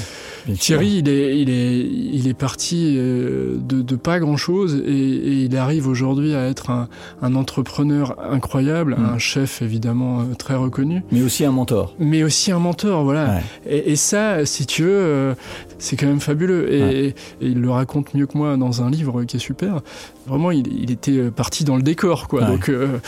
Thierry 0.54 0.98
il 0.98 1.08
est 1.08 1.38
il 1.38 1.50
est 1.50 1.78
il 1.78 2.26
est 2.28 2.34
parti 2.34 2.96
de, 2.96 3.58
de 3.60 3.96
pas 3.96 4.18
grand 4.18 4.36
chose 4.36 4.82
et, 4.86 4.90
et 4.90 5.32
il 5.44 5.56
arrive 5.56 5.86
aujourd'hui 5.86 6.34
à 6.34 6.48
être 6.48 6.70
un, 6.70 6.88
un 7.22 7.34
entrepreneur 7.34 8.16
incroyable 8.20 8.96
mmh. 8.98 9.04
un 9.04 9.18
chef 9.18 9.62
évidemment 9.62 10.24
très 10.38 10.54
reconnu 10.54 11.02
mais 11.12 11.22
aussi 11.22 11.44
un 11.44 11.52
mentor 11.52 11.94
mais 11.98 12.22
aussi 12.22 12.50
un 12.50 12.58
mentor 12.58 13.04
voilà 13.04 13.34
ouais. 13.34 13.42
et, 13.66 13.92
et, 13.92 13.96
ça 13.96 14.46
si 14.46 14.66
tu 14.66 14.82
veux 14.82 14.90
euh, 14.90 15.34
c'est 15.78 15.96
quand 15.96 16.06
même 16.06 16.20
fabuleux 16.20 16.72
et, 16.72 16.82
ouais. 16.82 16.94
et, 17.06 17.14
il 17.40 17.60
le 17.60 17.70
raconte 17.70 18.14
mieux 18.14 18.26
que 18.26 18.36
moi 18.38 18.56
dans 18.56 18.82
un 18.82 18.90
livre 18.90 19.24
qui 19.24 19.36
est 19.36 19.40
super 19.40 19.80
vraiment 20.26 20.50
il, 20.50 20.66
il 20.72 20.90
était 20.90 21.30
parti 21.30 21.64
dans 21.64 21.76
le 21.76 21.82
décor 21.82 22.26
quoi 22.26 22.38
Ouais. 22.38 22.46
donc, 22.46 22.68
euh, 22.68 22.98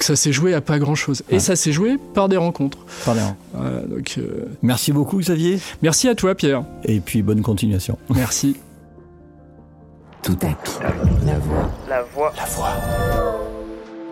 ça 0.00 0.16
s'est 0.16 0.32
joué 0.32 0.54
à 0.54 0.60
pas 0.60 0.78
grand 0.78 0.94
chose. 0.94 1.22
Et 1.28 1.38
ça 1.38 1.54
s'est 1.56 1.72
joué 1.72 1.98
par 2.14 2.28
des 2.28 2.36
rencontres. 2.36 2.78
Par 3.04 3.14
donc, 3.14 4.14
euh, 4.18 4.46
Merci 4.62 4.92
beaucoup 4.92 5.18
Xavier 5.18 5.58
merci 5.82 6.08
à 6.08 6.14
toi 6.14 6.34
Pierre. 6.34 6.64
Et 6.88 7.00
puis 7.00 7.22
bonne 7.22 7.42
continuation. 7.42 7.98
Merci. 8.10 8.56
Tout 10.22 10.36
à 10.42 10.52
coup, 10.52 10.80
la 11.24 11.38
voix. 11.38 11.70
La 11.88 12.02
voix. 12.02 12.32
La 12.36 12.44
voix. 12.44 12.70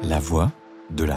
La 0.03 0.21
voix 0.21 0.53
de 0.91 1.05
la 1.05 1.15